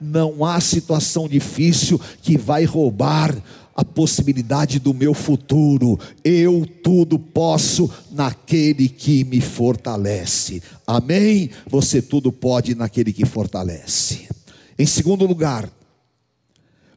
não 0.00 0.44
há 0.44 0.60
situação 0.60 1.28
difícil 1.28 2.00
que 2.22 2.36
vai 2.36 2.64
roubar 2.64 3.36
a 3.74 3.84
possibilidade 3.84 4.80
do 4.80 4.92
meu 4.92 5.14
futuro. 5.14 5.98
Eu 6.24 6.66
tudo 6.82 7.18
posso 7.18 7.88
naquele 8.10 8.88
que 8.88 9.22
me 9.22 9.40
fortalece. 9.40 10.60
Amém? 10.86 11.50
Você 11.68 12.02
tudo 12.02 12.32
pode 12.32 12.74
naquele 12.74 13.12
que 13.12 13.24
fortalece. 13.24 14.28
Em 14.76 14.86
segundo 14.86 15.24
lugar, 15.26 15.70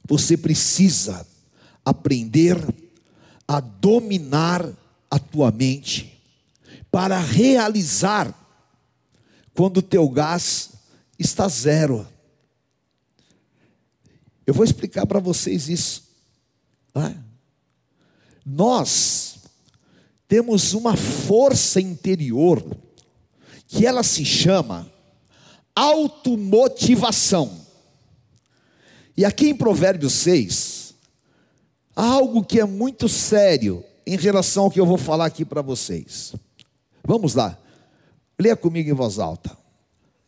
você 0.07 0.35
precisa 0.35 1.25
aprender 1.85 2.57
a 3.47 3.59
dominar 3.59 4.67
a 5.09 5.19
tua 5.19 5.51
mente 5.51 6.19
para 6.89 7.19
realizar 7.19 8.33
quando 9.53 9.77
o 9.77 9.81
teu 9.83 10.09
gás 10.09 10.71
está 11.19 11.47
zero. 11.47 12.07
Eu 14.45 14.53
vou 14.53 14.63
explicar 14.63 15.05
para 15.05 15.19
vocês 15.19 15.69
isso. 15.69 16.03
É? 16.95 17.15
Nós 18.45 19.37
temos 20.27 20.73
uma 20.73 20.95
força 20.95 21.79
interior 21.79 22.63
que 23.67 23.85
ela 23.85 24.03
se 24.03 24.25
chama 24.25 24.91
automotivação. 25.75 27.61
E 29.15 29.23
aqui 29.23 29.49
em 29.49 29.55
Provérbios 29.55 30.13
6, 30.13 30.93
há 31.95 32.05
algo 32.05 32.43
que 32.43 32.59
é 32.59 32.65
muito 32.65 33.07
sério 33.07 33.83
em 34.05 34.17
relação 34.17 34.65
ao 34.65 34.71
que 34.71 34.79
eu 34.79 34.85
vou 34.85 34.97
falar 34.97 35.25
aqui 35.25 35.45
para 35.45 35.61
vocês. 35.61 36.33
Vamos 37.03 37.35
lá, 37.35 37.57
leia 38.39 38.55
comigo 38.55 38.89
em 38.89 38.93
voz 38.93 39.19
alta. 39.19 39.55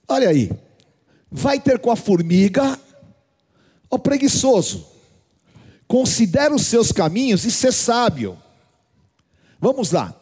Olha 0.08 0.30
aí, 0.30 0.52
vai 1.32 1.60
ter 1.60 1.80
com 1.80 1.91
a 1.91 1.95
formiga 1.95 2.80
Ó 3.94 3.98
preguiçoso, 4.00 4.88
considera 5.88 6.52
os 6.52 6.66
seus 6.66 6.92
caminhos 6.92 7.46
e 7.46 7.52
ser 7.52 7.72
sábio. 7.72 8.36
Vamos 9.60 9.92
lá. 9.92 10.20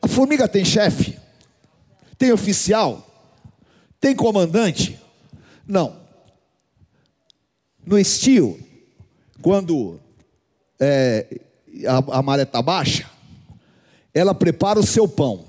A 0.00 0.06
formiga 0.06 0.46
tem 0.46 0.64
chefe? 0.64 1.18
Tem 2.16 2.30
oficial? 2.30 3.04
Tem 3.98 4.14
comandante? 4.14 4.96
Não. 5.66 5.96
No 7.84 7.98
estio, 7.98 8.64
quando 9.42 9.98
é, 10.78 11.40
a, 11.84 12.18
a 12.18 12.22
maré 12.22 12.44
está 12.44 12.62
baixa, 12.62 13.10
ela 14.14 14.32
prepara 14.32 14.78
o 14.78 14.86
seu 14.86 15.08
pão. 15.08 15.46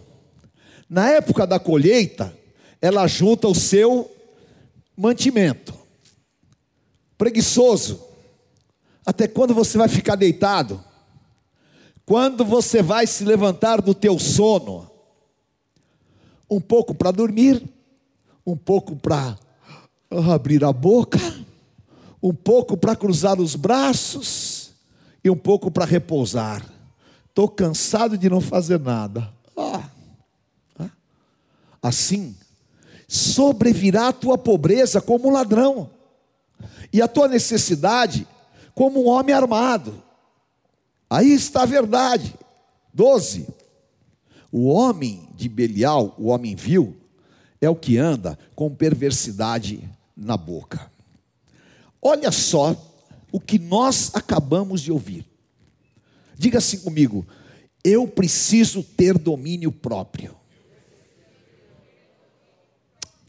Na 0.89 1.11
época 1.11 1.45
da 1.45 1.59
colheita, 1.59 2.35
ela 2.81 3.05
junta 3.05 3.47
o 3.47 3.53
seu 3.53 4.11
mantimento 4.97 5.84
preguiçoso. 7.17 8.01
Até 9.05 9.27
quando 9.27 9.53
você 9.53 9.77
vai 9.77 9.87
ficar 9.87 10.15
deitado? 10.15 10.83
Quando 12.05 12.45
você 12.45 12.81
vai 12.81 13.07
se 13.07 13.23
levantar 13.23 13.81
do 13.81 13.93
teu 13.93 14.19
sono? 14.19 14.89
Um 16.49 16.61
pouco 16.61 16.93
para 16.93 17.11
dormir, 17.11 17.63
um 18.45 18.55
pouco 18.55 18.95
para 18.95 19.37
abrir 20.31 20.63
a 20.63 20.71
boca, 20.71 21.19
um 22.21 22.33
pouco 22.33 22.77
para 22.77 22.95
cruzar 22.95 23.39
os 23.39 23.55
braços 23.55 24.71
e 25.23 25.29
um 25.29 25.37
pouco 25.37 25.71
para 25.71 25.85
repousar. 25.85 26.63
Estou 27.29 27.49
cansado 27.49 28.17
de 28.17 28.29
não 28.29 28.39
fazer 28.39 28.79
nada. 28.79 29.29
Ah. 29.57 29.89
Assim, 31.81 32.35
sobrevirá 33.07 34.07
a 34.07 34.13
tua 34.13 34.37
pobreza 34.37 35.01
como 35.01 35.29
um 35.29 35.31
ladrão, 35.31 35.89
e 36.95 37.01
a 37.01 37.09
tua 37.09 37.27
necessidade 37.27 38.25
como 38.73 39.03
um 39.03 39.07
homem 39.07 39.35
armado. 39.35 40.01
Aí 41.09 41.33
está 41.33 41.63
a 41.63 41.65
verdade. 41.65 42.33
12. 42.93 43.47
O 44.49 44.67
homem 44.67 45.27
de 45.35 45.49
Belial, 45.49 46.15
o 46.17 46.27
homem 46.27 46.55
vil, 46.55 46.95
é 47.59 47.69
o 47.69 47.75
que 47.75 47.97
anda 47.97 48.39
com 48.55 48.73
perversidade 48.73 49.83
na 50.15 50.37
boca. 50.37 50.89
Olha 52.01 52.31
só 52.31 52.73
o 53.29 53.41
que 53.41 53.59
nós 53.59 54.15
acabamos 54.15 54.79
de 54.79 54.89
ouvir. 54.89 55.25
Diga 56.37 56.59
assim 56.59 56.79
comigo: 56.79 57.27
eu 57.83 58.07
preciso 58.07 58.81
ter 58.81 59.17
domínio 59.17 59.69
próprio. 59.69 60.33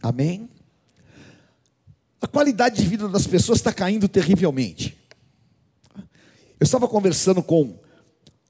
Amém? 0.01 0.49
Qualidade 2.37 2.83
de 2.83 2.87
vida 2.87 3.09
das 3.09 3.27
pessoas 3.27 3.61
está 3.61 3.73
caindo 3.73 4.07
terrivelmente. 4.07 4.95
Eu 5.97 6.65
estava 6.65 6.87
conversando 6.87 7.43
com 7.43 7.79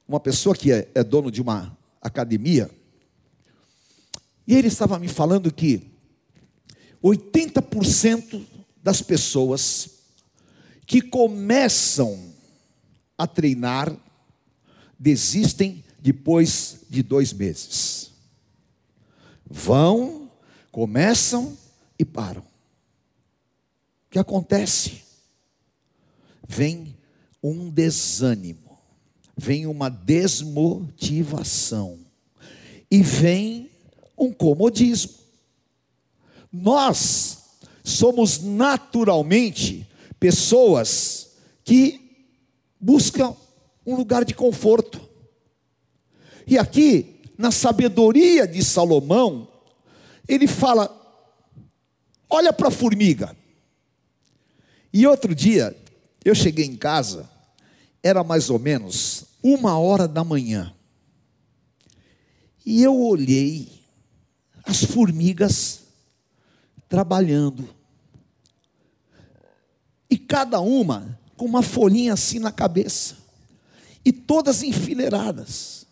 uma 0.08 0.18
pessoa 0.18 0.56
que 0.56 0.72
é, 0.72 0.90
é 0.92 1.04
dono 1.04 1.30
de 1.30 1.40
uma 1.40 1.78
academia, 2.02 2.68
e 4.44 4.56
ele 4.56 4.66
estava 4.66 4.98
me 4.98 5.06
falando 5.06 5.52
que 5.52 5.88
80% 7.00 8.44
das 8.82 9.02
pessoas 9.02 9.88
que 10.84 11.00
começam 11.00 12.34
a 13.16 13.24
treinar 13.24 13.96
desistem 14.98 15.84
depois 16.00 16.78
de 16.90 17.04
dois 17.04 17.32
meses. 17.32 18.10
Vão, 19.48 20.28
começam 20.72 21.56
e 21.96 22.04
param. 22.04 22.55
Que 24.16 24.20
acontece? 24.20 25.02
Vem 26.48 26.96
um 27.42 27.68
desânimo, 27.68 28.78
vem 29.36 29.66
uma 29.66 29.90
desmotivação 29.90 31.98
e 32.90 33.02
vem 33.02 33.70
um 34.16 34.32
comodismo. 34.32 35.12
Nós 36.50 37.58
somos 37.84 38.40
naturalmente 38.40 39.86
pessoas 40.18 41.32
que 41.62 42.24
buscam 42.80 43.36
um 43.84 43.96
lugar 43.96 44.24
de 44.24 44.32
conforto. 44.32 44.98
E 46.46 46.56
aqui, 46.56 47.20
na 47.36 47.50
sabedoria 47.50 48.48
de 48.48 48.64
Salomão, 48.64 49.46
ele 50.26 50.46
fala: 50.46 50.90
olha 52.30 52.50
para 52.50 52.68
a 52.68 52.70
formiga. 52.70 53.36
E 54.96 55.06
outro 55.06 55.34
dia, 55.34 55.76
eu 56.24 56.34
cheguei 56.34 56.64
em 56.64 56.74
casa, 56.74 57.28
era 58.02 58.24
mais 58.24 58.48
ou 58.48 58.58
menos 58.58 59.26
uma 59.42 59.78
hora 59.78 60.08
da 60.08 60.24
manhã, 60.24 60.74
e 62.64 62.82
eu 62.82 62.98
olhei 62.98 63.78
as 64.64 64.82
formigas 64.84 65.82
trabalhando, 66.88 67.68
e 70.08 70.16
cada 70.16 70.60
uma 70.60 71.20
com 71.36 71.44
uma 71.44 71.62
folhinha 71.62 72.14
assim 72.14 72.38
na 72.38 72.50
cabeça, 72.50 73.18
e 74.02 74.10
todas 74.10 74.62
enfileiradas. 74.62 75.86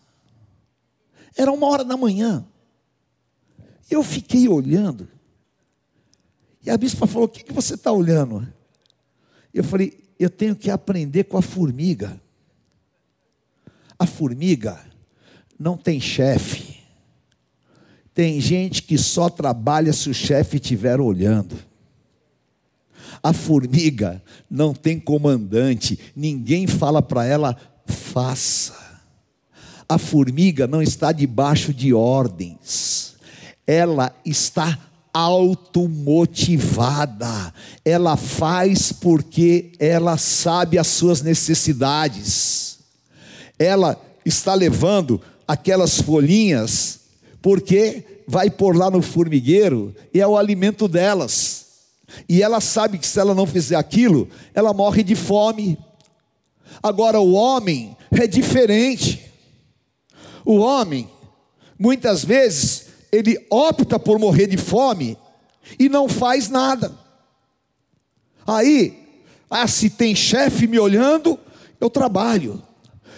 Era 1.37 1.51
uma 1.51 1.67
hora 1.67 1.83
da 1.83 1.95
manhã. 1.95 2.43
Eu 3.87 4.01
fiquei 4.01 4.47
olhando, 4.47 5.07
e 6.65 6.71
a 6.71 6.75
bispa 6.77 7.05
falou: 7.05 7.27
O 7.27 7.29
que, 7.29 7.43
que 7.43 7.53
você 7.53 7.75
está 7.75 7.91
olhando? 7.91 8.51
Eu 9.55 9.63
falei: 9.63 9.97
Eu 10.19 10.29
tenho 10.29 10.53
que 10.53 10.69
aprender 10.69 11.23
com 11.23 11.37
a 11.37 11.41
formiga. 11.41 12.21
A 13.97 14.05
formiga 14.05 14.77
não 15.57 15.77
tem 15.77 16.01
chefe. 16.01 16.75
Tem 18.13 18.39
gente 18.41 18.83
que 18.83 18.97
só 18.97 19.29
trabalha 19.29 19.93
se 19.93 20.09
o 20.09 20.13
chefe 20.13 20.57
estiver 20.57 20.99
olhando. 20.99 21.57
A 23.23 23.31
formiga 23.31 24.21
não 24.49 24.73
tem 24.73 24.99
comandante, 24.99 25.97
ninguém 26.15 26.67
fala 26.67 27.01
para 27.01 27.25
ela, 27.25 27.57
faça. 27.85 28.75
A 29.87 29.97
formiga 29.97 30.67
não 30.67 30.81
está 30.81 31.11
debaixo 31.11 31.73
de 31.73 31.93
ordens, 31.93 33.15
ela 33.65 34.13
está 34.25 34.77
automotivada, 35.15 37.53
ela 37.85 38.17
faz 38.17 38.91
porque 38.91 39.71
ela 39.79 40.17
sabe 40.17 40.77
as 40.77 40.87
suas 40.87 41.21
necessidades, 41.21 42.79
ela 43.57 43.97
está 44.25 44.53
levando 44.53 45.21
aquelas 45.47 46.01
folhinhas 46.01 46.99
porque 47.41 48.03
vai 48.27 48.49
pôr 48.49 48.75
lá 48.75 48.91
no 48.91 49.01
formigueiro 49.01 49.95
e 50.13 50.19
é 50.19 50.27
o 50.27 50.35
alimento 50.35 50.85
delas. 50.85 51.63
E 52.27 52.43
ela 52.43 52.59
sabe 52.59 52.97
que 52.97 53.07
se 53.07 53.17
ela 53.17 53.33
não 53.33 53.47
fizer 53.47 53.77
aquilo, 53.77 54.27
ela 54.53 54.73
morre 54.73 55.01
de 55.01 55.15
fome. 55.15 55.77
Agora 56.83 57.21
o 57.21 57.31
homem 57.31 57.95
é 58.11 58.27
diferente. 58.27 59.31
O 60.43 60.57
homem, 60.57 61.09
muitas 61.79 62.25
vezes, 62.25 62.84
ele 63.11 63.45
opta 63.49 63.99
por 63.99 64.19
morrer 64.19 64.47
de 64.47 64.57
fome 64.57 65.17
e 65.79 65.89
não 65.89 66.07
faz 66.07 66.49
nada. 66.49 66.93
Aí, 68.45 69.05
ah, 69.49 69.67
se 69.67 69.89
tem 69.89 70.15
chefe 70.15 70.67
me 70.67 70.79
olhando, 70.79 71.39
eu 71.79 71.89
trabalho. 71.89 72.61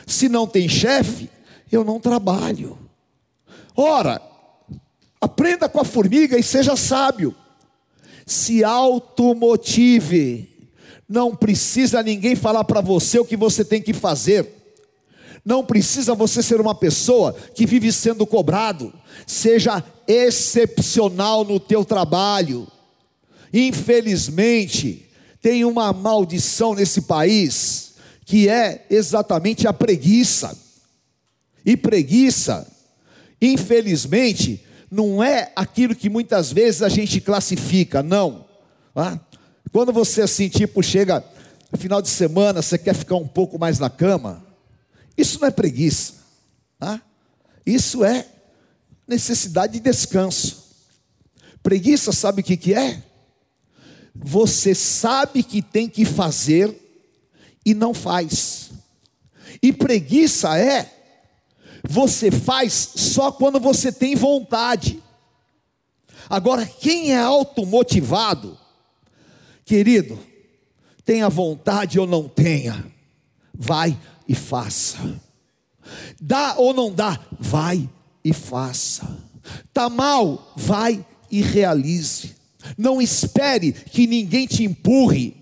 Se 0.05 0.29
não 0.29 0.47
tem 0.47 0.69
chefe, 0.69 1.29
eu 1.71 1.83
não 1.83 1.99
trabalho. 1.99 2.77
Ora, 3.75 4.21
aprenda 5.19 5.67
com 5.67 5.79
a 5.79 5.85
formiga 5.85 6.37
e 6.37 6.43
seja 6.43 6.75
sábio. 6.75 7.35
Se 8.25 8.63
automotive. 8.63 10.53
Não 11.07 11.35
precisa 11.35 12.03
ninguém 12.03 12.35
falar 12.35 12.63
para 12.63 12.81
você 12.81 13.19
o 13.19 13.25
que 13.25 13.37
você 13.37 13.63
tem 13.63 13.81
que 13.81 13.93
fazer. 13.93 14.56
Não 15.47 15.63
precisa 15.63 16.13
você 16.13 16.43
ser 16.43 16.59
uma 16.59 16.75
pessoa 16.75 17.33
que 17.55 17.65
vive 17.65 17.89
sendo 17.89 18.27
cobrado. 18.27 18.93
Seja 19.25 19.81
excepcional 20.05 21.45
no 21.45 21.57
teu 21.57 21.85
trabalho. 21.85 22.67
Infelizmente, 23.53 25.09
tem 25.41 25.63
uma 25.63 25.93
maldição 25.93 26.75
nesse 26.75 27.03
país 27.03 27.93
que 28.25 28.49
é 28.49 28.85
exatamente 28.89 29.65
a 29.65 29.71
preguiça. 29.71 30.57
E 31.65 31.77
preguiça 31.77 32.67
Infelizmente, 33.41 34.63
não 34.89 35.23
é 35.23 35.51
aquilo 35.55 35.95
que 35.95 36.09
muitas 36.09 36.51
vezes 36.51 36.81
a 36.81 36.89
gente 36.89 37.21
classifica, 37.21 38.01
não. 38.01 38.45
Ah, 38.95 39.19
quando 39.71 39.93
você 39.93 40.23
assim, 40.23 40.49
tipo, 40.49 40.81
chega 40.81 41.23
final 41.77 42.01
de 42.01 42.09
semana, 42.09 42.61
você 42.61 42.77
quer 42.77 42.95
ficar 42.95 43.15
um 43.15 43.27
pouco 43.27 43.59
mais 43.59 43.77
na 43.77 43.89
cama, 43.89 44.43
isso 45.17 45.39
não 45.39 45.47
é 45.47 45.51
preguiça. 45.51 46.13
Ah, 46.79 47.01
isso 47.65 48.03
é 48.03 48.27
necessidade 49.07 49.73
de 49.73 49.79
descanso. 49.79 50.67
Preguiça, 51.63 52.11
sabe 52.11 52.41
o 52.41 52.43
que, 52.43 52.55
que 52.55 52.73
é? 52.73 53.03
Você 54.15 54.75
sabe 54.75 55.43
que 55.43 55.61
tem 55.61 55.89
que 55.89 56.05
fazer 56.05 56.75
e 57.65 57.73
não 57.73 57.93
faz. 57.93 58.71
E 59.61 59.73
preguiça 59.73 60.57
é 60.57 60.93
você 61.87 62.31
faz 62.31 62.91
só 62.95 63.31
quando 63.31 63.59
você 63.59 63.91
tem 63.91 64.15
vontade. 64.15 65.01
Agora, 66.29 66.65
quem 66.65 67.13
é 67.13 67.19
automotivado, 67.19 68.57
querido, 69.63 70.19
tenha 71.05 71.29
vontade 71.29 71.99
ou 71.99 72.05
não 72.05 72.27
tenha, 72.27 72.85
vai 73.53 73.97
e 74.27 74.35
faça. 74.35 74.97
Dá 76.19 76.55
ou 76.57 76.73
não 76.73 76.91
dá, 76.91 77.19
vai 77.39 77.89
e 78.23 78.33
faça. 78.33 79.07
Tá 79.73 79.89
mal, 79.89 80.53
vai 80.55 81.05
e 81.31 81.41
realize. 81.41 82.35
Não 82.77 83.01
espere 83.01 83.71
que 83.71 84.05
ninguém 84.05 84.45
te 84.45 84.63
empurre. 84.63 85.35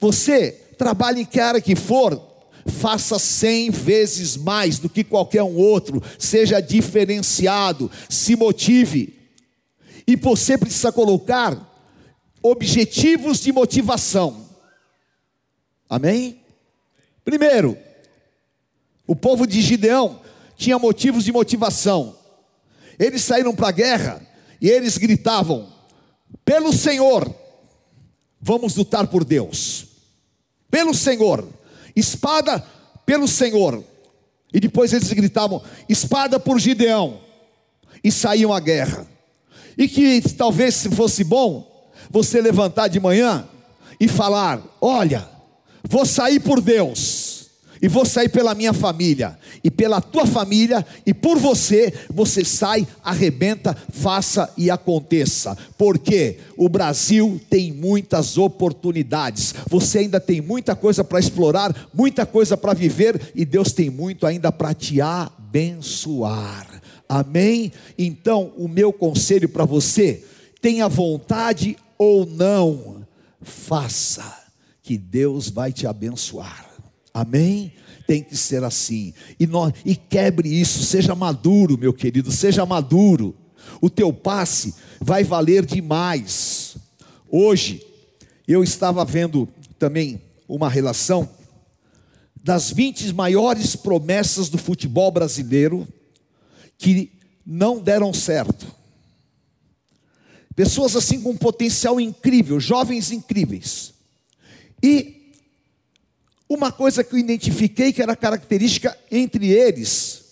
Você 0.00 0.50
trabalhe 0.76 1.20
em 1.20 1.24
que 1.24 1.38
área 1.38 1.60
que 1.60 1.76
for, 1.76 2.20
faça 2.66 3.18
cem 3.18 3.70
vezes 3.70 4.36
mais 4.36 4.78
do 4.78 4.88
que 4.88 5.04
qualquer 5.04 5.42
um 5.42 5.56
outro, 5.56 6.02
seja 6.18 6.60
diferenciado, 6.60 7.90
se 8.08 8.34
motive. 8.34 9.18
E 10.06 10.16
você 10.16 10.58
precisa 10.58 10.90
colocar 10.90 11.70
objetivos 12.42 13.40
de 13.40 13.52
motivação. 13.52 14.48
Amém? 15.88 16.40
Primeiro, 17.24 17.78
o 19.12 19.14
povo 19.14 19.46
de 19.46 19.60
Gideão 19.60 20.20
tinha 20.56 20.78
motivos 20.78 21.24
de 21.24 21.32
motivação. 21.32 22.16
Eles 22.98 23.20
saíram 23.20 23.54
para 23.54 23.68
a 23.68 23.72
guerra 23.72 24.26
e 24.58 24.70
eles 24.70 24.96
gritavam: 24.96 25.70
pelo 26.46 26.72
Senhor, 26.72 27.30
vamos 28.40 28.74
lutar 28.74 29.06
por 29.08 29.22
Deus. 29.22 29.84
Pelo 30.70 30.94
Senhor, 30.94 31.46
espada 31.94 32.66
pelo 33.04 33.28
Senhor. 33.28 33.84
E 34.50 34.58
depois 34.58 34.94
eles 34.94 35.12
gritavam: 35.12 35.62
espada 35.86 36.40
por 36.40 36.58
Gideão. 36.58 37.20
E 38.02 38.10
saíam 38.10 38.50
à 38.50 38.60
guerra. 38.60 39.06
E 39.76 39.86
que 39.86 40.22
talvez 40.22 40.86
fosse 40.86 41.22
bom 41.22 41.92
você 42.08 42.40
levantar 42.40 42.88
de 42.88 42.98
manhã 42.98 43.46
e 44.00 44.08
falar: 44.08 44.62
olha, 44.80 45.28
vou 45.86 46.06
sair 46.06 46.40
por 46.40 46.62
Deus 46.62 47.31
e 47.82 47.88
vou 47.88 48.06
sair 48.06 48.28
pela 48.28 48.54
minha 48.54 48.72
família, 48.72 49.36
e 49.64 49.68
pela 49.68 50.00
tua 50.00 50.24
família, 50.24 50.86
e 51.04 51.12
por 51.12 51.36
você, 51.36 51.92
você 52.08 52.44
sai, 52.44 52.86
arrebenta, 53.02 53.76
faça 53.90 54.48
e 54.56 54.70
aconteça, 54.70 55.58
porque 55.76 56.38
o 56.56 56.68
Brasil 56.68 57.40
tem 57.50 57.72
muitas 57.72 58.38
oportunidades, 58.38 59.52
você 59.68 59.98
ainda 59.98 60.20
tem 60.20 60.40
muita 60.40 60.76
coisa 60.76 61.02
para 61.02 61.18
explorar, 61.18 61.88
muita 61.92 62.24
coisa 62.24 62.56
para 62.56 62.72
viver, 62.72 63.32
e 63.34 63.44
Deus 63.44 63.72
tem 63.72 63.90
muito 63.90 64.26
ainda 64.26 64.52
para 64.52 64.72
te 64.72 65.00
abençoar, 65.00 66.80
amém? 67.08 67.72
Então, 67.98 68.52
o 68.56 68.68
meu 68.68 68.92
conselho 68.92 69.48
para 69.48 69.64
você, 69.64 70.24
tenha 70.60 70.88
vontade 70.88 71.76
ou 71.98 72.24
não, 72.24 73.04
faça, 73.40 74.40
que 74.84 74.96
Deus 74.96 75.48
vai 75.48 75.72
te 75.72 75.84
abençoar. 75.84 76.71
Amém? 77.14 77.72
Tem 78.06 78.22
que 78.22 78.36
ser 78.36 78.64
assim. 78.64 79.12
E, 79.38 79.46
nós, 79.46 79.72
e 79.84 79.94
quebre 79.94 80.48
isso, 80.48 80.82
seja 80.82 81.14
maduro, 81.14 81.78
meu 81.78 81.92
querido, 81.92 82.30
seja 82.30 82.64
maduro. 82.64 83.34
O 83.80 83.90
teu 83.90 84.12
passe 84.12 84.74
vai 85.00 85.22
valer 85.24 85.64
demais. 85.64 86.76
Hoje, 87.30 87.84
eu 88.46 88.62
estava 88.62 89.04
vendo 89.04 89.48
também 89.78 90.20
uma 90.48 90.68
relação 90.68 91.28
das 92.42 92.70
20 92.70 93.12
maiores 93.12 93.76
promessas 93.76 94.48
do 94.48 94.58
futebol 94.58 95.10
brasileiro 95.10 95.86
que 96.76 97.12
não 97.46 97.78
deram 97.80 98.12
certo. 98.12 98.66
Pessoas 100.54 100.96
assim 100.96 101.20
com 101.20 101.30
um 101.30 101.36
potencial 101.36 102.00
incrível, 102.00 102.60
jovens 102.60 103.10
incríveis. 103.10 103.94
E 104.82 105.21
uma 106.54 106.70
coisa 106.70 107.02
que 107.02 107.14
eu 107.14 107.18
identifiquei 107.18 107.92
que 107.92 108.02
era 108.02 108.14
característica 108.14 108.96
entre 109.10 109.48
eles 109.50 110.22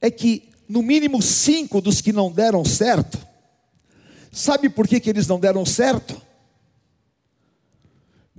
é 0.00 0.10
que, 0.10 0.48
no 0.68 0.82
mínimo, 0.82 1.20
cinco 1.20 1.80
dos 1.80 2.00
que 2.00 2.12
não 2.12 2.30
deram 2.30 2.64
certo, 2.64 3.18
sabe 4.32 4.68
por 4.68 4.86
que, 4.86 5.00
que 5.00 5.10
eles 5.10 5.26
não 5.26 5.38
deram 5.38 5.64
certo? 5.66 6.20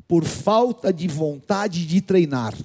Por 0.08 0.26
falta 0.26 0.92
de 0.92 1.08
vontade 1.08 1.86
de 1.86 2.02
treinar. 2.02 2.58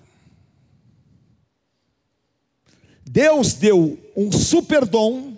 Deus 3.05 3.55
deu 3.55 3.99
um 4.17 4.33
super 4.33 4.85
dom, 4.85 5.37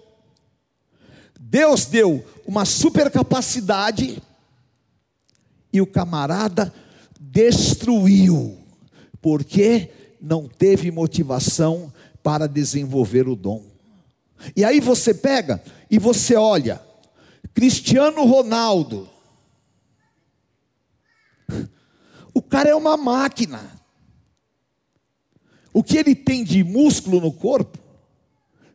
Deus 1.39 1.87
deu 1.87 2.25
uma 2.47 2.65
super 2.65 3.11
capacidade, 3.11 4.23
e 5.73 5.81
o 5.81 5.87
camarada 5.87 6.73
destruiu, 7.19 8.59
porque 9.21 9.91
não 10.21 10.49
teve 10.49 10.91
motivação 10.91 11.93
para 12.23 12.47
desenvolver 12.47 13.29
o 13.29 13.37
dom. 13.37 13.65
E 14.55 14.65
aí 14.65 14.81
você 14.81 15.13
pega 15.13 15.63
e 15.91 15.99
você 15.99 16.37
olha, 16.37 16.81
Cristiano 17.55 18.25
Ronaldo, 18.25 19.09
o 22.33 22.43
cara 22.43 22.69
é 22.71 22.75
uma 22.75 22.97
máquina. 22.97 23.79
O 25.73 25.83
que 25.83 25.97
ele 25.97 26.15
tem 26.15 26.45
de 26.45 26.63
músculo 26.63 27.21
no 27.21 27.33
corpo, 27.33 27.79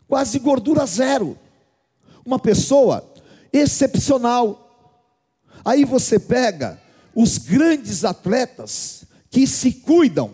quase 0.08 0.40
gordura 0.40 0.86
zero. 0.86 1.38
Uma 2.26 2.40
pessoa 2.40 3.14
excepcional. 3.52 4.60
Aí 5.64 5.86
você 5.86 6.20
pega 6.20 6.82
os 7.16 7.38
grandes 7.38 8.04
atletas 8.04 9.04
que 9.30 9.48
se 9.48 9.72
cuidam, 9.72 10.32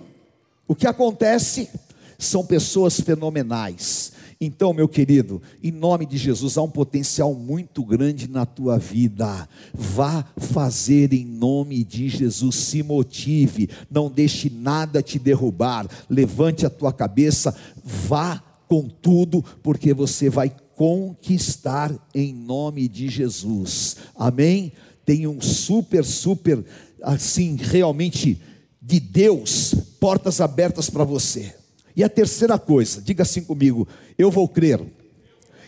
o 0.67 0.75
que 0.75 0.87
acontece 0.87 1.69
são 2.17 2.45
pessoas 2.45 2.99
fenomenais. 2.99 4.11
Então, 4.41 4.73
meu 4.73 4.87
querido, 4.87 5.41
em 5.61 5.71
nome 5.71 6.05
de 6.05 6.17
Jesus, 6.17 6.57
há 6.57 6.61
um 6.61 6.69
potencial 6.69 7.33
muito 7.33 7.83
grande 7.83 8.29
na 8.29 8.45
tua 8.45 8.77
vida. 8.77 9.49
Vá 9.73 10.25
fazer 10.37 11.11
em 11.11 11.25
nome 11.25 11.83
de 11.83 12.07
Jesus, 12.07 12.55
se 12.55 12.81
motive, 12.81 13.69
não 13.91 14.09
deixe 14.09 14.49
nada 14.49 15.01
te 15.01 15.19
derrubar. 15.19 15.87
Levante 16.09 16.65
a 16.65 16.69
tua 16.69 16.93
cabeça, 16.93 17.53
vá 17.83 18.41
com 18.65 18.87
tudo, 18.87 19.43
porque 19.61 19.93
você 19.93 20.29
vai 20.29 20.55
conquistar 20.73 21.93
em 22.15 22.33
nome 22.33 22.87
de 22.87 23.09
Jesus. 23.09 23.97
Amém? 24.15 24.71
Tem 25.09 25.25
um 25.25 25.41
super, 25.41 26.05
super, 26.05 26.63
assim, 27.01 27.55
realmente 27.55 28.39
de 28.79 28.99
Deus, 28.99 29.73
portas 29.99 30.39
abertas 30.39 30.87
para 30.87 31.03
você. 31.03 31.55
E 31.95 32.03
a 32.03 32.09
terceira 32.09 32.59
coisa, 32.59 33.01
diga 33.01 33.23
assim 33.23 33.41
comigo: 33.41 33.87
eu 34.19 34.29
vou 34.29 34.47
crer 34.47 34.79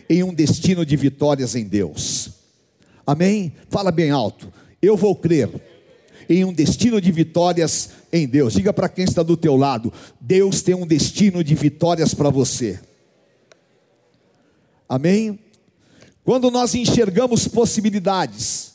em 0.08 0.22
um 0.22 0.32
destino 0.32 0.86
de 0.86 0.96
vitórias 0.96 1.56
em 1.56 1.64
Deus. 1.64 2.30
Amém? 3.04 3.52
Fala 3.68 3.92
bem 3.92 4.12
alto. 4.12 4.54
Eu 4.80 4.96
vou 4.96 5.16
crer 5.16 5.50
em 6.30 6.46
um 6.46 6.54
destino 6.54 7.02
de 7.02 7.12
vitórias 7.12 7.90
em 8.14 8.28
Deus. 8.28 8.54
Diga 8.54 8.72
para 8.72 8.88
quem 8.88 9.06
está 9.06 9.24
do 9.24 9.36
teu 9.36 9.56
lado: 9.56 9.92
Deus 10.20 10.62
tem 10.62 10.76
um 10.76 10.86
destino 10.86 11.44
de 11.44 11.56
vitórias 11.56 12.14
para 12.14 12.30
você. 12.30 12.80
Amém? 14.88 15.40
Quando 16.24 16.52
nós 16.52 16.76
enxergamos 16.76 17.48
possibilidades, 17.48 18.71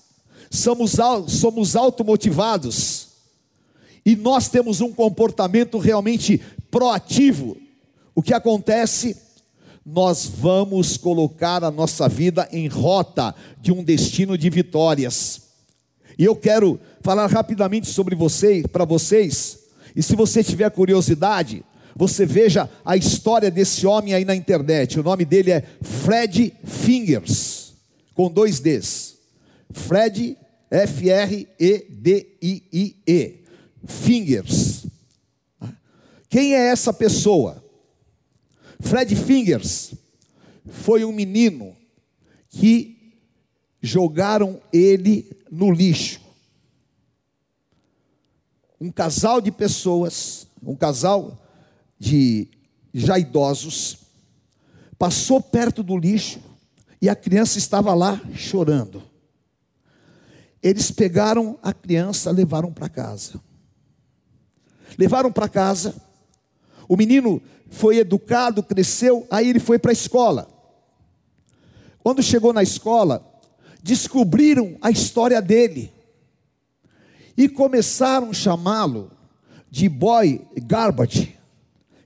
somos, 0.50 0.96
somos 1.28 1.76
automotivados 1.76 3.06
e 4.06 4.14
nós 4.14 4.48
temos 4.48 4.80
um 4.80 4.92
comportamento 4.92 5.78
realmente 5.78 6.40
proativo, 6.70 7.56
o 8.14 8.22
que 8.22 8.32
acontece? 8.32 9.16
Nós 9.84 10.26
vamos 10.26 10.96
colocar 10.96 11.64
a 11.64 11.70
nossa 11.70 12.08
vida 12.08 12.48
em 12.52 12.68
rota 12.68 13.34
de 13.60 13.72
um 13.72 13.82
destino 13.82 14.38
de 14.38 14.48
vitórias. 14.48 15.42
E 16.18 16.24
eu 16.24 16.36
quero 16.36 16.80
falar 17.02 17.26
rapidamente 17.26 17.88
sobre 17.88 18.14
você, 18.14 18.64
para 18.70 18.84
vocês, 18.84 19.58
e 19.94 20.02
se 20.02 20.14
você 20.14 20.42
tiver 20.42 20.70
curiosidade, 20.70 21.64
você 21.94 22.24
veja 22.24 22.70
a 22.84 22.96
história 22.96 23.50
desse 23.50 23.86
homem 23.86 24.14
aí 24.14 24.24
na 24.24 24.36
internet. 24.36 25.00
O 25.00 25.02
nome 25.02 25.24
dele 25.24 25.50
é 25.50 25.64
Fred 25.82 26.52
Fingers, 26.64 27.72
com 28.14 28.30
dois 28.30 28.60
Ds. 28.60 29.05
Fred 29.70 30.38
F-R-E-D-I-I-E. 30.70 31.46
Fingers. 33.86 34.86
Quem 36.28 36.54
é 36.54 36.68
essa 36.68 36.92
pessoa? 36.92 37.64
Fred 38.80 39.14
Fingers 39.14 39.94
foi 40.68 41.04
um 41.04 41.12
menino 41.12 41.76
que 42.48 43.14
jogaram 43.80 44.60
ele 44.72 45.30
no 45.50 45.70
lixo. 45.70 46.20
Um 48.80 48.90
casal 48.90 49.40
de 49.40 49.52
pessoas, 49.52 50.46
um 50.62 50.74
casal 50.74 51.42
de 51.98 52.48
já 52.92 53.18
idosos, 53.18 53.98
passou 54.98 55.40
perto 55.40 55.82
do 55.82 55.96
lixo 55.96 56.40
e 57.00 57.08
a 57.08 57.16
criança 57.16 57.58
estava 57.58 57.94
lá 57.94 58.20
chorando. 58.34 59.02
Eles 60.66 60.90
pegaram 60.90 61.56
a 61.62 61.72
criança, 61.72 62.28
levaram 62.32 62.72
para 62.72 62.88
casa. 62.88 63.40
Levaram 64.98 65.30
para 65.30 65.48
casa. 65.48 65.94
O 66.88 66.96
menino 66.96 67.40
foi 67.70 67.98
educado, 67.98 68.64
cresceu, 68.64 69.24
aí 69.30 69.48
ele 69.48 69.60
foi 69.60 69.78
para 69.78 69.92
a 69.92 69.94
escola. 69.94 70.48
Quando 72.00 72.20
chegou 72.20 72.52
na 72.52 72.64
escola, 72.64 73.24
descobriram 73.80 74.76
a 74.82 74.90
história 74.90 75.40
dele 75.40 75.92
e 77.36 77.48
começaram 77.48 78.30
a 78.30 78.34
chamá-lo 78.34 79.12
de 79.70 79.88
boy 79.88 80.44
garbage, 80.64 81.38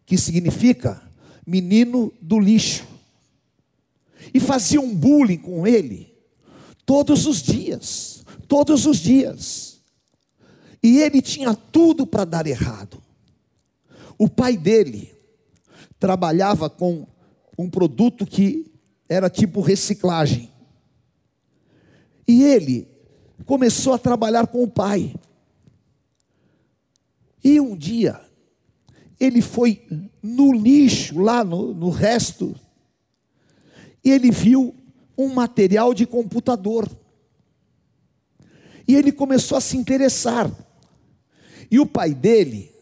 que 0.05 0.19
significa 0.19 1.03
menino 1.47 2.13
do 2.21 2.39
lixo. 2.39 2.85
E 4.35 4.39
faziam 4.39 4.95
bullying 4.95 5.39
com 5.39 5.67
ele 5.67 6.15
todos 6.85 7.25
os 7.25 7.41
dias 7.41 8.20
todos 8.51 8.85
os 8.85 8.99
dias. 8.99 9.81
E 10.83 10.99
ele 10.99 11.23
tinha 11.23 11.55
tudo 11.55 12.05
para 12.05 12.25
dar 12.25 12.49
errado. 12.49 13.01
O 14.19 14.29
pai 14.29 14.57
dele 14.57 15.15
trabalhava 16.01 16.69
com 16.69 17.07
um 17.57 17.71
produto 17.71 18.27
que 18.27 18.69
era 19.09 19.31
tipo 19.31 19.61
reciclagem. 19.61 20.51
E 22.27 22.43
ele 22.43 22.89
começou 23.47 23.93
a 23.93 23.99
trabalhar 23.99 24.49
com 24.49 24.65
o 24.65 24.69
pai. 24.69 25.15
E 27.45 27.61
um 27.61 27.77
dia, 27.77 28.21
ele 29.21 29.41
foi 29.41 29.87
no 30.21 30.53
lixo, 30.53 31.21
lá 31.21 31.45
no, 31.45 31.73
no 31.73 31.89
resto, 31.89 32.55
e 34.05 34.11
ele 34.11 34.31
viu 34.33 34.75
um 35.17 35.29
material 35.29 35.95
de 35.95 36.05
computador. 36.05 36.91
E 38.91 38.97
ele 38.97 39.13
começou 39.13 39.57
a 39.57 39.61
se 39.61 39.77
interessar. 39.77 40.51
E 41.71 41.79
o 41.79 41.87
pai 41.87 42.13
dele 42.13 42.75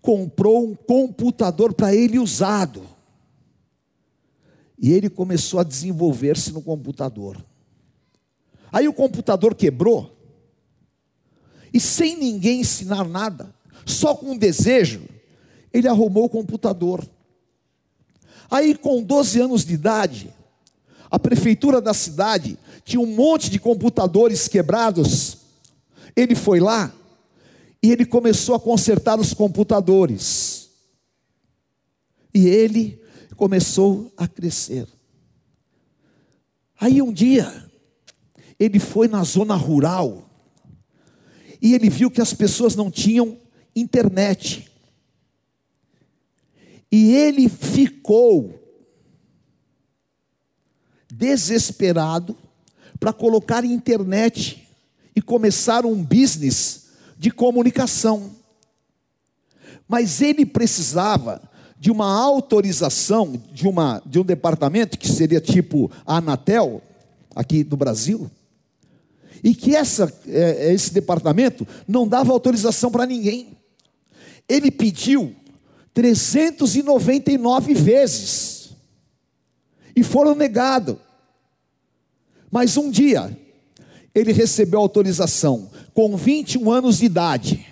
comprou 0.00 0.66
um 0.66 0.74
computador 0.74 1.74
para 1.74 1.94
ele 1.94 2.18
usado. 2.18 2.88
E 4.78 4.90
ele 4.90 5.10
começou 5.10 5.60
a 5.60 5.62
desenvolver-se 5.62 6.50
no 6.50 6.62
computador. 6.62 7.44
Aí 8.72 8.88
o 8.88 8.94
computador 8.94 9.54
quebrou. 9.54 10.16
E 11.74 11.78
sem 11.78 12.16
ninguém 12.16 12.60
ensinar 12.60 13.06
nada, 13.06 13.54
só 13.84 14.14
com 14.14 14.30
um 14.30 14.38
desejo, 14.38 15.02
ele 15.74 15.86
arrumou 15.86 16.24
o 16.24 16.30
computador. 16.30 17.06
Aí, 18.50 18.74
com 18.74 19.02
12 19.02 19.42
anos 19.42 19.62
de 19.66 19.74
idade, 19.74 20.34
a 21.10 21.18
prefeitura 21.18 21.82
da 21.82 21.92
cidade 21.92 22.58
tinha 22.84 23.00
um 23.00 23.06
monte 23.06 23.50
de 23.50 23.58
computadores 23.58 24.46
quebrados. 24.46 25.38
Ele 26.14 26.34
foi 26.34 26.60
lá 26.60 26.94
e 27.82 27.90
ele 27.90 28.04
começou 28.04 28.54
a 28.54 28.60
consertar 28.60 29.18
os 29.18 29.32
computadores. 29.32 30.70
E 32.32 32.46
ele 32.46 33.00
começou 33.36 34.12
a 34.16 34.28
crescer. 34.28 34.86
Aí 36.78 37.00
um 37.00 37.12
dia, 37.12 37.70
ele 38.58 38.78
foi 38.78 39.08
na 39.08 39.22
zona 39.22 39.54
rural 39.54 40.28
e 41.62 41.74
ele 41.74 41.88
viu 41.88 42.10
que 42.10 42.20
as 42.20 42.34
pessoas 42.34 42.76
não 42.76 42.90
tinham 42.90 43.38
internet. 43.74 44.70
E 46.92 47.12
ele 47.12 47.48
ficou 47.48 48.60
desesperado 51.10 52.36
para 53.04 53.12
colocar 53.12 53.66
internet 53.66 54.66
e 55.14 55.20
começar 55.20 55.84
um 55.84 56.02
business 56.02 56.86
de 57.18 57.30
comunicação. 57.30 58.30
Mas 59.86 60.22
ele 60.22 60.46
precisava 60.46 61.42
de 61.78 61.90
uma 61.90 62.10
autorização 62.10 63.38
de, 63.52 63.68
uma, 63.68 64.02
de 64.06 64.18
um 64.18 64.24
departamento 64.24 64.98
que 64.98 65.06
seria 65.06 65.38
tipo 65.38 65.90
a 66.06 66.16
Anatel, 66.16 66.80
aqui 67.36 67.62
do 67.62 67.76
Brasil, 67.76 68.30
e 69.42 69.54
que 69.54 69.76
essa, 69.76 70.10
é, 70.26 70.72
esse 70.72 70.90
departamento 70.90 71.68
não 71.86 72.08
dava 72.08 72.32
autorização 72.32 72.90
para 72.90 73.04
ninguém. 73.04 73.48
Ele 74.48 74.70
pediu 74.70 75.36
399 75.92 77.74
vezes 77.74 78.70
e 79.94 80.02
foram 80.02 80.34
negados. 80.34 81.03
Mas 82.54 82.76
um 82.76 82.88
dia, 82.88 83.36
ele 84.14 84.32
recebeu 84.32 84.78
autorização 84.78 85.68
com 85.92 86.16
21 86.16 86.70
anos 86.70 86.98
de 86.98 87.06
idade. 87.06 87.66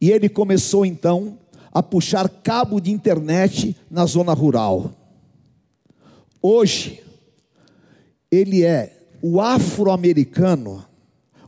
E 0.00 0.10
ele 0.10 0.28
começou 0.28 0.84
então 0.84 1.38
a 1.72 1.80
puxar 1.80 2.28
cabo 2.28 2.80
de 2.80 2.90
internet 2.90 3.76
na 3.88 4.04
zona 4.04 4.32
rural. 4.32 4.92
Hoje, 6.42 7.04
ele 8.32 8.64
é 8.64 9.06
o 9.22 9.40
afro-americano, 9.40 10.84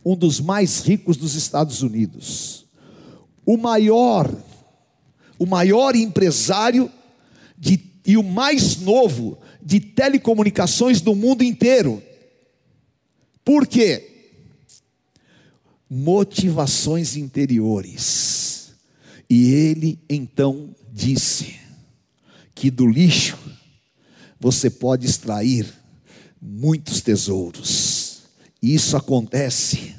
um 0.06 0.14
dos 0.14 0.38
mais 0.38 0.82
ricos 0.84 1.16
dos 1.16 1.34
Estados 1.34 1.82
Unidos, 1.82 2.64
o 3.44 3.56
maior, 3.56 4.32
o 5.36 5.46
maior 5.46 5.96
empresário 5.96 6.88
de, 7.58 7.80
e 8.06 8.16
o 8.16 8.22
mais 8.22 8.76
novo 8.76 9.36
de 9.60 9.80
telecomunicações 9.80 11.00
do 11.00 11.16
mundo 11.16 11.42
inteiro. 11.42 12.00
Por 13.50 13.66
quê? 13.66 14.28
Motivações 15.90 17.16
interiores. 17.16 18.74
E 19.28 19.50
ele 19.52 19.98
então 20.08 20.72
disse 20.92 21.56
que 22.54 22.70
do 22.70 22.86
lixo 22.86 23.36
você 24.38 24.70
pode 24.70 25.04
extrair 25.04 25.66
muitos 26.40 27.00
tesouros. 27.00 28.22
Isso 28.62 28.96
acontece 28.96 29.96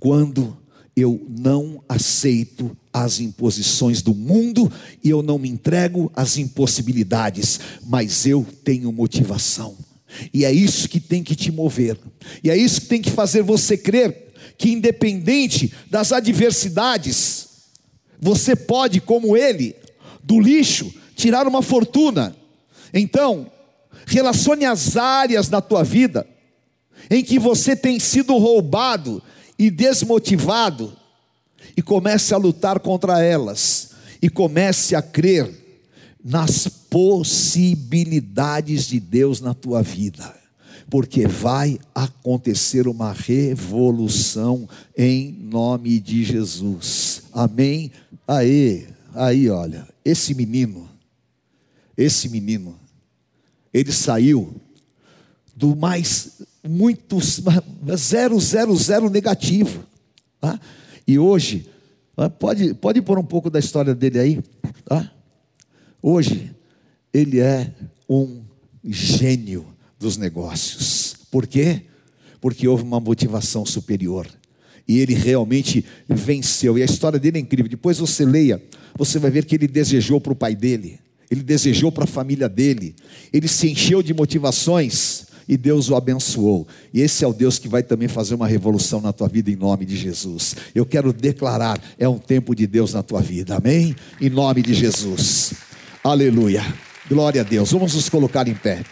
quando 0.00 0.56
eu 0.96 1.26
não 1.28 1.84
aceito 1.86 2.74
as 2.90 3.20
imposições 3.20 4.00
do 4.00 4.14
mundo 4.14 4.72
e 5.02 5.10
eu 5.10 5.22
não 5.22 5.38
me 5.38 5.50
entrego 5.50 6.10
às 6.16 6.38
impossibilidades, 6.38 7.60
mas 7.84 8.24
eu 8.24 8.46
tenho 8.64 8.90
motivação. 8.90 9.76
E 10.32 10.44
é 10.44 10.52
isso 10.52 10.88
que 10.88 11.00
tem 11.00 11.22
que 11.22 11.34
te 11.34 11.50
mover. 11.50 11.98
E 12.42 12.50
é 12.50 12.56
isso 12.56 12.82
que 12.82 12.86
tem 12.88 13.02
que 13.02 13.10
fazer 13.10 13.42
você 13.42 13.76
crer 13.76 14.24
que 14.56 14.70
independente 14.70 15.72
das 15.90 16.12
adversidades, 16.12 17.48
você 18.20 18.54
pode, 18.54 19.00
como 19.00 19.36
ele, 19.36 19.74
do 20.22 20.40
lixo 20.40 20.92
tirar 21.16 21.46
uma 21.46 21.62
fortuna. 21.62 22.36
Então, 22.92 23.50
relacione 24.06 24.64
as 24.64 24.96
áreas 24.96 25.48
da 25.48 25.60
tua 25.60 25.82
vida 25.82 26.26
em 27.10 27.22
que 27.22 27.38
você 27.38 27.76
tem 27.76 27.98
sido 27.98 28.36
roubado 28.36 29.22
e 29.58 29.70
desmotivado 29.70 30.96
e 31.76 31.82
comece 31.82 32.32
a 32.32 32.38
lutar 32.38 32.80
contra 32.80 33.22
elas 33.22 33.90
e 34.22 34.28
comece 34.28 34.94
a 34.94 35.02
crer 35.02 35.50
nas 36.24 36.66
possibilidades 36.94 38.86
de 38.86 39.00
Deus 39.00 39.40
na 39.40 39.52
tua 39.52 39.82
vida, 39.82 40.32
porque 40.88 41.26
vai 41.26 41.76
acontecer 41.92 42.86
uma 42.86 43.12
revolução 43.12 44.68
em 44.96 45.32
nome 45.32 45.98
de 45.98 46.22
Jesus. 46.22 47.24
Amém. 47.32 47.90
Aí, 48.28 48.86
aí, 49.12 49.50
olha, 49.50 49.88
esse 50.04 50.36
menino, 50.36 50.88
esse 51.96 52.28
menino, 52.28 52.78
ele 53.72 53.90
saiu 53.90 54.54
do 55.56 55.74
mais 55.74 56.42
muito 56.62 57.18
zero, 57.96 58.38
zero, 58.38 58.76
zero 58.76 59.10
negativo. 59.10 59.84
Tá? 60.40 60.60
E 61.04 61.18
hoje, 61.18 61.68
pode, 62.38 62.72
pode 62.74 63.02
pôr 63.02 63.18
um 63.18 63.24
pouco 63.24 63.50
da 63.50 63.58
história 63.58 63.96
dele 63.96 64.20
aí. 64.20 64.40
Tá? 64.84 65.10
Hoje, 66.00 66.54
ele 67.14 67.38
é 67.38 67.70
um 68.08 68.42
gênio 68.84 69.64
dos 69.98 70.16
negócios. 70.16 71.14
Por 71.30 71.46
quê? 71.46 71.82
Porque 72.40 72.66
houve 72.66 72.82
uma 72.82 72.98
motivação 72.98 73.64
superior. 73.64 74.26
E 74.86 74.98
ele 74.98 75.14
realmente 75.14 75.84
venceu. 76.08 76.76
E 76.76 76.82
a 76.82 76.84
história 76.84 77.18
dele 77.18 77.38
é 77.38 77.40
incrível. 77.40 77.70
Depois 77.70 77.98
você 77.98 78.24
leia, 78.24 78.60
você 78.98 79.18
vai 79.18 79.30
ver 79.30 79.44
que 79.44 79.54
ele 79.54 79.68
desejou 79.68 80.20
para 80.20 80.32
o 80.32 80.36
pai 80.36 80.54
dele, 80.54 80.98
ele 81.30 81.42
desejou 81.42 81.90
para 81.90 82.04
a 82.04 82.06
família 82.06 82.48
dele, 82.48 82.94
ele 83.32 83.48
se 83.48 83.70
encheu 83.70 84.02
de 84.02 84.12
motivações 84.12 85.26
e 85.48 85.56
Deus 85.56 85.88
o 85.88 85.96
abençoou. 85.96 86.66
E 86.92 87.00
esse 87.00 87.24
é 87.24 87.26
o 87.26 87.32
Deus 87.32 87.58
que 87.58 87.68
vai 87.68 87.82
também 87.82 88.08
fazer 88.08 88.34
uma 88.34 88.46
revolução 88.46 89.00
na 89.00 89.12
tua 89.12 89.28
vida 89.28 89.50
em 89.50 89.56
nome 89.56 89.86
de 89.86 89.96
Jesus. 89.96 90.54
Eu 90.74 90.84
quero 90.84 91.12
declarar, 91.12 91.80
é 91.98 92.08
um 92.08 92.18
tempo 92.18 92.54
de 92.54 92.66
Deus 92.66 92.92
na 92.92 93.02
tua 93.02 93.22
vida. 93.22 93.56
Amém? 93.56 93.96
Em 94.20 94.28
nome 94.28 94.60
de 94.60 94.74
Jesus. 94.74 95.54
Aleluia. 96.02 96.62
Glória 97.06 97.42
a 97.42 97.44
Deus. 97.44 97.70
Vamos 97.70 97.94
nos 97.94 98.08
colocar 98.08 98.48
em 98.48 98.54
pé. 98.54 98.82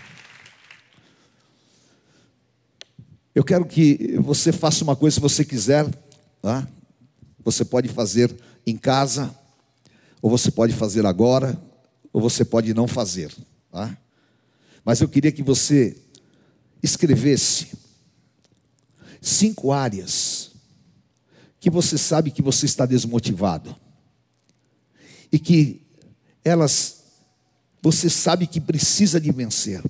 Eu 3.35 3.43
quero 3.43 3.65
que 3.65 4.19
você 4.19 4.53
faça 4.53 4.85
uma 4.85 4.95
coisa 4.95 5.15
se 5.15 5.21
você 5.21 5.43
quiser, 5.43 5.89
tá? 6.43 6.69
Você 7.43 7.65
pode 7.65 7.89
fazer 7.89 8.31
em 8.67 8.77
casa, 8.77 9.35
ou 10.21 10.29
você 10.29 10.51
pode 10.51 10.75
fazer 10.75 11.07
agora, 11.07 11.59
ou 12.13 12.21
você 12.21 12.45
pode 12.45 12.75
não 12.75 12.87
fazer, 12.87 13.35
tá? 13.71 13.97
Mas 14.85 15.01
eu 15.01 15.09
queria 15.09 15.33
que 15.33 15.43
você 15.43 15.97
escrevesse 16.83 17.69
cinco 19.23 19.73
áreas 19.73 20.51
que 21.59 21.71
você 21.71 21.97
sabe 21.97 22.31
que 22.31 22.43
você 22.43 22.67
está 22.67 22.85
desmotivado 22.85 23.75
e 25.33 25.39
que 25.39 25.81
elas 26.45 27.02
você 27.83 28.09
sabe 28.09 28.47
que 28.47 28.61
precisa 28.61 29.21
de 29.21 29.33
vencer. 29.33 29.83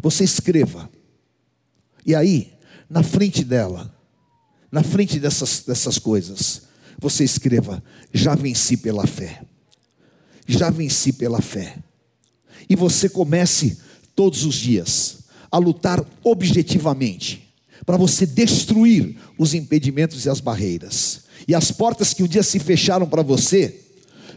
Você 0.00 0.24
escreva. 0.24 0.90
E 2.04 2.14
aí, 2.14 2.54
na 2.88 3.02
frente 3.02 3.44
dela, 3.44 3.94
na 4.70 4.82
frente 4.82 5.20
dessas, 5.20 5.62
dessas 5.66 5.98
coisas, 5.98 6.62
você 6.98 7.22
escreva: 7.22 7.82
Já 8.12 8.34
venci 8.34 8.78
pela 8.78 9.06
fé. 9.06 9.44
Já 10.46 10.70
venci 10.70 11.12
pela 11.12 11.42
fé. 11.42 11.76
E 12.68 12.74
você 12.74 13.08
comece 13.08 13.78
todos 14.16 14.44
os 14.44 14.54
dias 14.54 15.18
a 15.50 15.58
lutar 15.58 16.04
objetivamente 16.24 17.54
para 17.84 17.96
você 17.96 18.24
destruir 18.24 19.16
os 19.38 19.52
impedimentos 19.54 20.24
e 20.24 20.30
as 20.30 20.40
barreiras. 20.40 21.22
E 21.46 21.54
as 21.54 21.70
portas 21.70 22.14
que 22.14 22.22
um 22.22 22.28
dia 22.28 22.42
se 22.42 22.58
fecharam 22.58 23.06
para 23.06 23.22
você, 23.22 23.80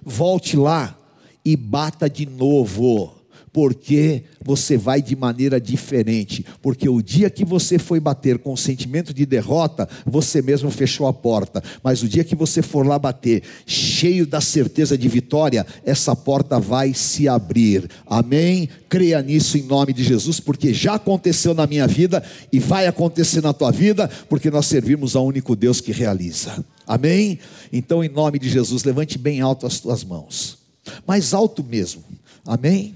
volte 0.03 0.57
lá 0.57 0.99
e 1.45 1.55
bata 1.55 2.09
de 2.09 2.25
novo 2.25 3.15
porque 3.55 4.23
você 4.43 4.75
vai 4.75 5.01
de 5.01 5.15
maneira 5.15 5.61
diferente. 5.61 6.45
Porque 6.61 6.89
o 6.89 7.01
dia 7.01 7.29
que 7.29 7.45
você 7.45 7.79
foi 7.79 8.01
bater 8.01 8.37
com 8.37 8.51
o 8.51 8.57
sentimento 8.57 9.13
de 9.13 9.25
derrota, 9.25 9.87
você 10.05 10.41
mesmo 10.41 10.69
fechou 10.69 11.07
a 11.07 11.13
porta. 11.13 11.63
Mas 11.81 12.03
o 12.03 12.07
dia 12.09 12.25
que 12.25 12.35
você 12.35 12.61
for 12.61 12.85
lá 12.85 12.99
bater, 12.99 13.43
cheio 13.65 14.27
da 14.27 14.41
certeza 14.41 14.97
de 14.97 15.07
vitória, 15.07 15.65
essa 15.85 16.13
porta 16.13 16.59
vai 16.59 16.93
se 16.93 17.29
abrir. 17.29 17.89
Amém? 18.05 18.67
Creia 18.89 19.21
nisso 19.21 19.57
em 19.57 19.63
nome 19.63 19.93
de 19.93 20.03
Jesus, 20.03 20.41
porque 20.41 20.73
já 20.73 20.95
aconteceu 20.95 21.53
na 21.53 21.65
minha 21.65 21.87
vida 21.87 22.21
e 22.51 22.59
vai 22.59 22.87
acontecer 22.87 23.41
na 23.41 23.53
tua 23.53 23.71
vida, 23.71 24.09
porque 24.27 24.51
nós 24.51 24.65
servimos 24.65 25.15
ao 25.15 25.25
único 25.25 25.55
Deus 25.55 25.79
que 25.79 25.93
realiza. 25.93 26.61
Amém? 26.85 27.39
Então, 27.71 28.03
em 28.03 28.09
nome 28.09 28.37
de 28.37 28.49
Jesus, 28.49 28.83
levante 28.83 29.17
bem 29.17 29.39
alto 29.39 29.65
as 29.65 29.79
tuas 29.79 30.03
mãos. 30.03 30.64
Mais 31.07 31.33
alto 31.33 31.63
mesmo. 31.63 32.03
Amém? 32.45 32.95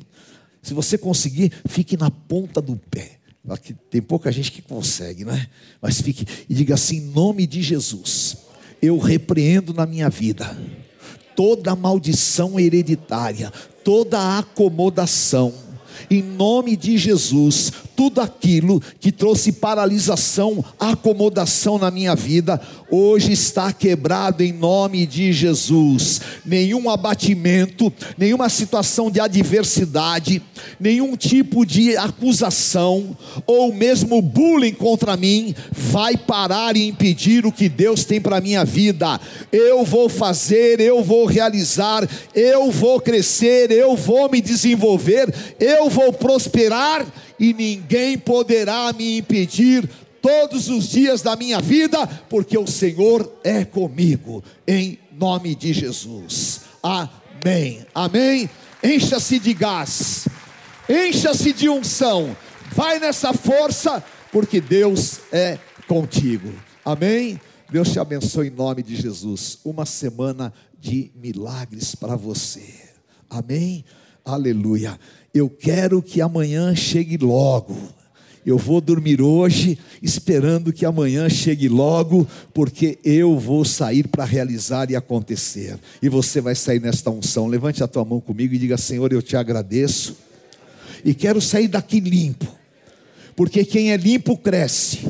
Se 0.62 0.74
você 0.74 0.98
conseguir, 0.98 1.52
fique 1.68 1.98
na 1.98 2.12
ponta 2.12 2.62
do 2.62 2.76
pé. 2.76 3.20
Aqui 3.50 3.74
tem 3.90 4.02
pouca 4.02 4.32
gente 4.32 4.52
que 4.52 4.62
consegue, 4.62 5.26
né? 5.26 5.48
Mas 5.82 6.02
fique 6.02 6.26
e 6.50 6.54
diga 6.54 6.76
assim: 6.76 6.98
em 6.98 7.06
nome 7.12 7.48
de 7.48 7.62
Jesus, 7.62 8.38
eu 8.82 8.98
repreendo 8.98 9.74
na 9.74 9.86
minha 9.86 10.10
vida 10.10 10.58
toda 11.36 11.76
maldição 11.76 12.60
hereditária, 12.60 13.52
toda 13.84 14.38
acomodação. 14.38 15.54
Em 16.12 16.22
nome 16.22 16.76
de 16.76 16.98
Jesus, 16.98 17.72
tudo 18.00 18.22
aquilo 18.22 18.82
que 18.97 19.12
trouxe 19.12 19.52
paralisação, 19.52 20.64
acomodação 20.80 21.78
na 21.78 21.91
minha 21.91 22.16
vida, 22.16 22.58
hoje 22.89 23.34
está 23.34 23.74
quebrado 23.74 24.41
em 24.41 24.54
nome 24.54 25.06
de 25.06 25.34
Jesus. 25.34 26.22
Nenhum 26.45 26.89
abatimento, 26.89 27.91
nenhuma 28.18 28.47
situação 28.47 29.12
de 29.12 29.20
adversidade, 29.20 30.41
nenhum 30.80 31.18
tipo 31.18 31.66
de 31.66 31.97
acusação 31.97 33.18
ou 33.45 33.74
mesmo 33.74 34.22
bullying 34.22 34.72
contra 34.72 35.18
mim 35.18 35.54
vai 35.70 36.16
parar 36.16 36.78
e 36.78 36.88
impedir 36.88 37.45
o 37.45 37.52
que 37.52 37.68
Deus 37.68 38.06
tem 38.06 38.22
para 38.22 38.39
minha 38.39 38.64
vida. 38.64 39.20
Eu 39.52 39.84
vou 39.84 40.08
fazer, 40.08 40.80
eu 40.80 41.04
vou 41.04 41.26
realizar, 41.26 42.08
eu 42.34 42.72
vou 42.72 43.02
crescer, 43.02 43.70
eu 43.72 43.97
vou 43.97 44.32
me 44.32 44.39
desenvolver, 44.39 45.34
eu 45.60 45.89
vou 45.89 46.14
prosperar 46.14 47.06
e 47.40 47.54
ninguém 47.54 48.18
poderá 48.18 48.92
me 48.94 49.18
impedir 49.18 49.90
todos 50.22 50.70
os 50.70 50.90
dias 50.90 51.22
da 51.22 51.36
minha 51.36 51.60
vida, 51.60 52.06
porque 52.30 52.58
o 52.58 52.68
Senhor 52.68 53.32
é 53.44 53.64
comigo, 53.64 54.44
em 54.68 55.00
nome 55.12 55.56
de 55.56 55.74
Jesus. 55.74 56.62
Amém. 56.84 57.86
Amém. 57.94 58.50
Encha-se 58.84 59.40
de 59.40 59.54
gás, 59.54 60.28
encha-se 60.88 61.54
de 61.54 61.70
unção, 61.70 62.36
vai 62.72 63.00
nessa 63.00 63.34
força, 63.34 64.04
porque 64.32 64.62
Deus 64.62 65.20
é 65.32 65.58
contigo. 65.88 66.54
Amém. 66.86 67.40
Deus 67.70 67.92
te 67.92 68.00
abençoe 68.00 68.48
em 68.48 68.52
nome 68.52 68.82
de 68.82 68.96
Jesus. 68.96 69.60
Uma 69.64 69.86
semana 69.86 70.52
de 70.80 71.12
milagres 71.16 71.94
para 71.94 72.16
você. 72.16 72.74
Amém. 73.30 73.86
Aleluia. 74.26 75.00
Eu 75.34 75.50
quero 75.50 76.02
que 76.02 76.22
amanhã 76.22 76.76
chegue 76.76 77.18
logo. 77.18 77.76
Eu 78.46 78.58
vou 78.58 78.82
dormir 78.82 79.22
hoje 79.22 79.78
esperando 80.02 80.74
que 80.74 80.86
amanhã 80.86 81.30
chegue 81.30 81.68
logo, 81.68 82.26
porque 82.54 82.98
eu 83.04 83.38
vou 83.38 83.64
sair 83.66 84.08
para 84.08 84.24
realizar 84.24 84.90
e 84.90 84.96
acontecer. 84.96 85.78
E 86.02 86.10
você 86.10 86.42
vai 86.42 86.56
sair 86.56 86.82
nesta 86.82 87.12
unção. 87.12 87.48
Levante 87.48 87.84
a 87.84 87.88
tua 87.88 88.06
mão 88.06 88.20
comigo 88.20 88.54
e 88.54 88.58
diga: 88.58 88.78
Senhor, 88.78 89.12
eu 89.12 89.22
te 89.22 89.36
agradeço. 89.36 90.18
E 91.04 91.14
quero 91.14 91.40
sair 91.40 91.68
daqui 91.68 92.00
limpo, 92.00 92.48
porque 93.36 93.64
quem 93.64 93.92
é 93.92 93.98
limpo 93.98 94.38
cresce. 94.38 95.08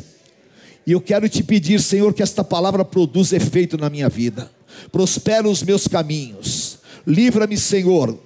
E 0.86 0.92
eu 0.92 1.00
quero 1.00 1.28
te 1.28 1.42
pedir, 1.42 1.80
Senhor, 1.80 2.12
que 2.12 2.22
esta 2.22 2.42
palavra 2.42 2.84
produza 2.84 3.36
efeito 3.36 3.78
na 3.78 3.88
minha 3.88 4.08
vida. 4.08 4.50
Prospera 4.90 5.48
os 5.48 5.62
meus 5.62 5.86
caminhos. 5.86 6.78
Livra-me, 7.06 7.56
Senhor, 7.56 8.18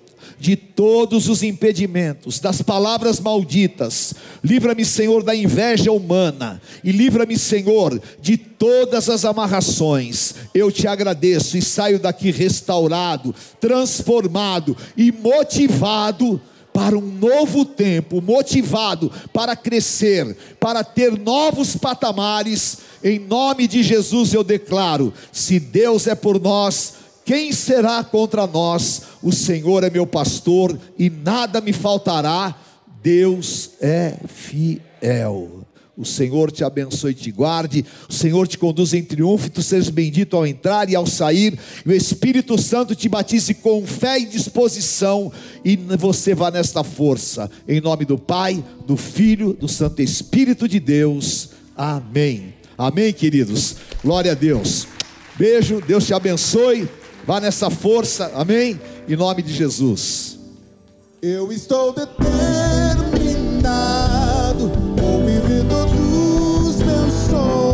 de 0.45 0.57
todos 0.57 1.27
os 1.27 1.43
impedimentos, 1.43 2.39
das 2.39 2.61
palavras 2.61 3.19
malditas. 3.19 4.13
Livra-me, 4.43 4.85
Senhor, 4.85 5.23
da 5.23 5.35
inveja 5.35 5.91
humana. 5.91 6.61
E 6.85 6.93
livra-me, 6.93 7.39
Senhor, 7.39 7.99
de 8.21 8.37
todas 8.37 9.09
as 9.09 9.25
amarrações. 9.25 10.35
Eu 10.53 10.71
te 10.71 10.87
agradeço 10.87 11.57
e 11.57 11.63
saio 11.63 11.99
daqui 11.99 12.31
restaurado, 12.31 13.35
transformado 13.59 14.77
e 14.99 15.11
motivado 15.11 16.39
para 16.75 16.99
um 16.99 17.01
novo 17.01 17.65
tempo, 17.65 18.21
motivado 18.21 19.11
para 19.33 19.57
crescer, 19.57 20.37
para 20.61 20.85
ter 20.85 21.19
novos 21.19 21.75
patamares. 21.75 22.81
Em 23.03 23.19
nome 23.19 23.67
de 23.67 23.83
Jesus 23.83 24.35
eu 24.35 24.45
declaro: 24.45 25.11
se 25.33 25.59
Deus 25.59 26.07
é 26.07 26.15
por 26.15 26.39
nós, 26.39 27.04
quem 27.25 27.53
será 27.53 28.05
contra 28.05 28.47
nós? 28.47 29.03
O 29.23 29.33
Senhor 29.33 29.83
é 29.83 29.91
meu 29.91 30.07
pastor 30.07 30.79
e 30.99 31.09
nada 31.09 31.61
me 31.61 31.73
faltará. 31.73 32.55
Deus 33.03 33.71
é 33.81 34.17
fiel. 34.27 35.65
O 35.97 36.05
Senhor 36.05 36.51
te 36.51 36.65
abençoe 36.65 37.13
e 37.13 37.15
te 37.15 37.31
guarde. 37.31 37.85
O 38.09 38.13
Senhor 38.13 38.49
te 38.49 38.59
conduz 38.59 38.93
em 38.93 39.03
triunfo. 39.03 39.49
Tu 39.49 39.63
sejas 39.63 39.89
bendito 39.89 40.37
ao 40.37 40.47
entrar 40.47 40.91
e 40.91 40.97
ao 40.97 41.07
sair. 41.07 41.59
E 41.87 41.89
o 41.89 41.93
Espírito 41.93 42.61
Santo 42.61 42.95
te 42.95 43.09
batize 43.09 43.55
com 43.55 43.87
fé 43.87 44.19
e 44.19 44.27
disposição. 44.27 45.33
E 45.65 45.77
você 45.77 46.35
vá 46.35 46.51
nesta 46.51 46.83
força. 46.83 47.51
Em 47.67 47.81
nome 47.81 48.05
do 48.05 48.19
Pai, 48.19 48.63
do 48.87 48.97
Filho, 48.97 49.53
do 49.53 49.69
Santo 49.69 50.03
Espírito 50.03 50.67
de 50.69 50.81
Deus. 50.81 51.51
Amém. 51.77 52.55
Amém, 52.77 53.13
queridos. 53.13 53.77
Glória 54.03 54.33
a 54.33 54.35
Deus. 54.35 54.89
Beijo. 55.39 55.81
Deus 55.87 56.07
te 56.07 56.13
abençoe. 56.13 56.89
Vá 57.27 57.41
nessa 57.41 57.71
força, 57.71 58.31
amém? 58.35 58.79
Em 59.09 59.17
nome 59.17 59.41
de 59.43 59.53
Jesus. 59.53 60.39
Eu 61.23 61.51
estou 61.51 61.93
determinado, 61.95 62.29
vou 64.95 65.25
viver 65.25 65.65
todos 65.67 65.95
os 66.69 66.77
meus 66.83 67.13
sonhos. 67.31 67.74